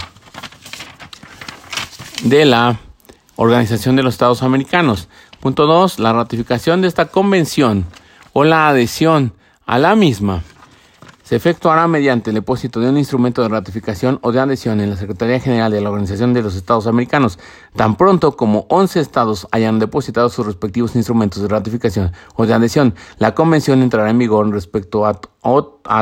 [2.23, 2.79] de la
[3.37, 5.09] Organización de los Estados Americanos.
[5.39, 5.99] Punto 2.
[5.99, 7.85] La ratificación de esta convención
[8.33, 9.33] o la adhesión
[9.65, 10.43] a la misma
[11.25, 14.95] se efectuará mediante el depósito de un instrumento de ratificación o de adhesión en la
[14.95, 17.39] Secretaría General de la Organización de los Estados Americanos,
[17.75, 22.93] tan pronto como 11 estados hayan depositado sus respectivos instrumentos de ratificación o de adhesión.
[23.17, 25.19] La convención entrará en vigor respecto a,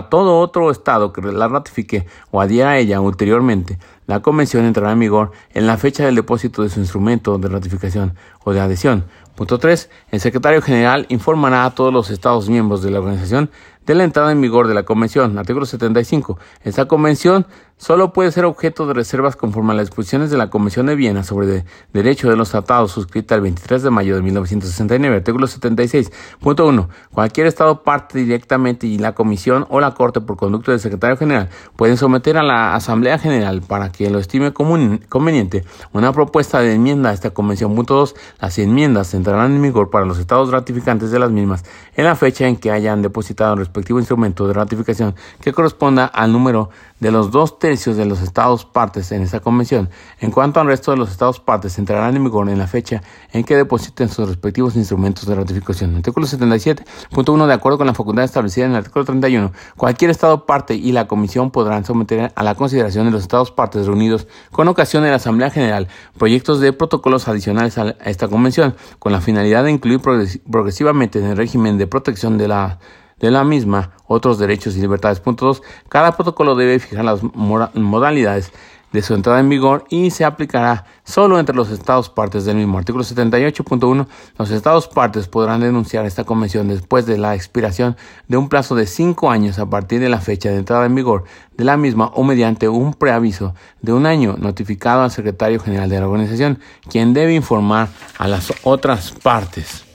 [0.10, 3.80] todo otro estado que la ratifique o adhiera a ella ulteriormente.
[4.08, 8.16] La convención entrará en vigor en la fecha del depósito de su instrumento de ratificación
[8.44, 9.06] o de adhesión.
[9.36, 9.90] Punto 3.
[10.12, 13.50] El secretario general informará a todos los Estados miembros de la organización
[13.86, 15.38] de la entrada en vigor de la Convención.
[15.38, 16.38] Artículo 75.
[16.64, 17.46] Esta Convención
[17.84, 21.22] solo puede ser objeto de reservas conforme a las disposiciones de la Convención de Viena
[21.22, 26.88] sobre Derecho de los Tratados, suscrita el 23 de mayo de 1969, artículo 76.1.
[27.12, 31.50] Cualquier Estado parte directamente y la Comisión o la Corte, por conducto del Secretario General,
[31.76, 37.10] pueden someter a la Asamblea General para que lo estime conveniente una propuesta de enmienda
[37.10, 37.76] a esta Convención.
[37.76, 38.16] Punto 2.
[38.40, 41.66] Las enmiendas entrarán en vigor para los Estados ratificantes de las mismas
[41.98, 46.32] en la fecha en que hayan depositado el respectivo instrumento de ratificación que corresponda al
[46.32, 46.70] número
[47.04, 49.90] de los dos tercios de los estados partes en esta convención.
[50.22, 53.44] En cuanto al resto de los estados partes, entrarán en vigor en la fecha en
[53.44, 55.98] que depositen sus respectivos instrumentos de ratificación.
[55.98, 57.46] Artículo 77.1.
[57.46, 61.06] De acuerdo con la facultad establecida en el artículo 31, cualquier estado parte y la
[61.06, 65.18] comisión podrán someter a la consideración de los estados partes reunidos con ocasión de la
[65.18, 71.20] Asamblea General proyectos de protocolos adicionales a esta convención, con la finalidad de incluir progresivamente
[71.20, 72.80] en el régimen de protección de la
[73.24, 75.22] de la misma otros derechos y libertades.
[75.22, 75.64] Punto 2.
[75.88, 78.52] Cada protocolo debe fijar las modalidades
[78.92, 82.78] de su entrada en vigor y se aplicará solo entre los estados partes del mismo.
[82.78, 84.08] Artículo 78.1.
[84.38, 87.96] Los estados partes podrán denunciar esta convención después de la expiración
[88.28, 91.24] de un plazo de cinco años a partir de la fecha de entrada en vigor
[91.56, 96.02] de la misma o mediante un preaviso de un año notificado al secretario general de
[96.02, 96.60] la organización,
[96.90, 99.93] quien debe informar a las otras partes.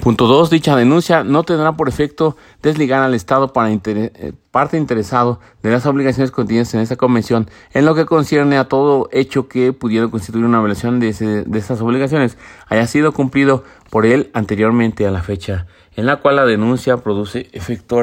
[0.00, 0.50] Punto 2.
[0.50, 5.86] Dicha denuncia no tendrá por efecto desligar al Estado para eh, parte interesado de las
[5.86, 10.44] obligaciones contenidas en esta convención en lo que concierne a todo hecho que pudiera constituir
[10.44, 12.38] una violación de, de estas obligaciones
[12.68, 17.48] haya sido cumplido por él anteriormente a la fecha en la cual la denuncia produce
[17.52, 18.02] efecto.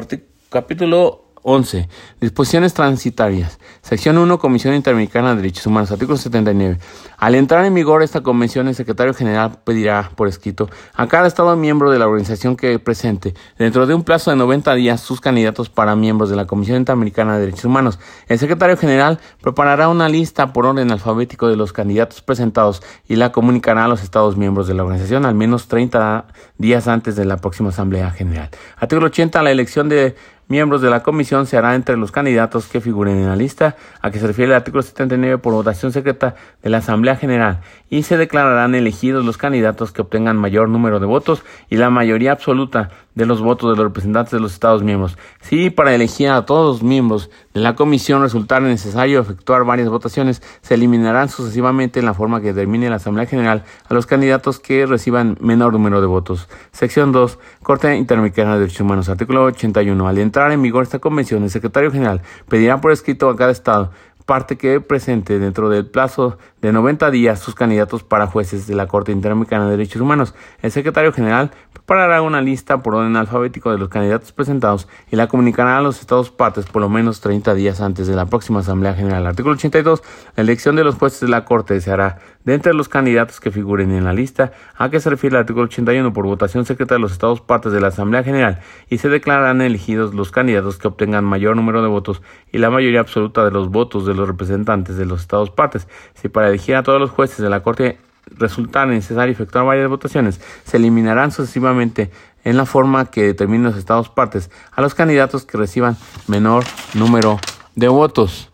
[0.50, 1.89] Capítulo 11.
[2.22, 3.60] Disposiciones transitarias.
[3.82, 4.38] Sección 1.
[4.38, 5.91] Comisión Interamericana de Derechos Humanos.
[5.91, 6.78] Artículo 79.
[7.18, 11.56] Al entrar en vigor esta convención, el secretario general pedirá por escrito a cada Estado
[11.56, 15.70] miembro de la organización que presente, dentro de un plazo de 90 días, sus candidatos
[15.70, 18.00] para miembros de la Comisión Interamericana de Derechos Humanos.
[18.28, 23.32] El secretario general preparará una lista por orden alfabético de los candidatos presentados y la
[23.32, 26.28] comunicará a los Estados miembros de la organización al menos 30
[26.60, 28.50] días antes de la próxima Asamblea General.
[28.78, 29.41] Artículo 80.
[29.41, 30.16] La elección de
[30.50, 33.78] miembros de la comisión se hará entre los candidatos que figuren en la lista.
[34.02, 38.04] A que se refiere el artículo 79 por votación secreta de la Asamblea General y
[38.04, 42.90] se declararán elegidos los candidatos que obtengan mayor número de votos y la mayoría absoluta
[43.16, 45.18] de los votos de los representantes de los Estados miembros.
[45.42, 50.42] Si para elegir a todos los miembros de la comisión resultara necesario efectuar varias votaciones,
[50.62, 54.86] se eliminarán sucesivamente en la forma que determine la Asamblea General a los candidatos que
[54.86, 56.48] reciban menor número de votos.
[56.72, 57.40] Sección 2.
[57.62, 59.10] Corte Interamericana de Derechos Humanos.
[59.10, 60.08] Artículo 81.
[60.08, 63.92] Al entrar en vigor esta convención, el secretario general pedirá por escrito a cada Estado
[64.30, 68.86] parte que presente dentro del plazo de 90 días sus candidatos para jueces de la
[68.86, 70.36] Corte Interamericana de Derechos Humanos.
[70.62, 75.26] El secretario general preparará una lista por orden alfabético de los candidatos presentados y la
[75.26, 78.94] comunicará a los estados partes por lo menos 30 días antes de la próxima Asamblea
[78.94, 79.26] General.
[79.26, 80.04] Artículo 82.
[80.36, 83.52] La elección de los jueces de la Corte se hará de entre los candidatos que
[83.52, 87.00] figuren en la lista a que se refiere el artículo 81 por votación secreta de
[87.00, 88.60] los estados partes de la Asamblea General
[88.90, 92.22] y se declararán elegidos los candidatos que obtengan mayor número de votos
[92.52, 95.88] y la mayoría absoluta de los votos de los representantes de los estados partes.
[96.14, 97.98] Si para elegir a todos los jueces de la Corte
[98.38, 102.12] resultara necesario efectuar varias votaciones, se eliminarán sucesivamente
[102.44, 106.64] en la forma que determinen los estados partes a los candidatos que reciban menor
[106.94, 107.40] número
[107.76, 108.50] de votos.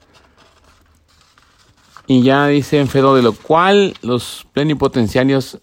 [2.08, 5.60] Y ya dice en Fedo de lo cual los plenipotenciarios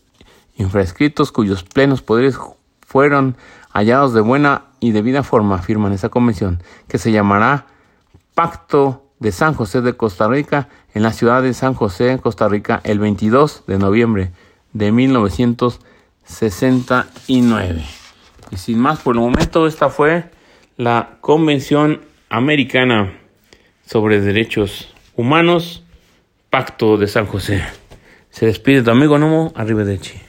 [0.57, 2.37] infrascritos cuyos plenos poderes
[2.87, 3.37] fueron
[3.73, 7.67] hallados de buena y debida forma firman esa convención que se llamará
[8.35, 12.81] Pacto de San José de Costa Rica en la ciudad de San José, Costa Rica,
[12.85, 14.33] el 22 de noviembre
[14.73, 17.85] de 1969.
[18.51, 20.31] Y sin más por el momento, esta fue
[20.77, 23.13] la Convención Americana
[23.87, 25.82] sobre Derechos Humanos,
[26.53, 27.63] Pacto de San José.
[28.29, 30.21] Se despide tu amigo Nomo, arriba de Chi.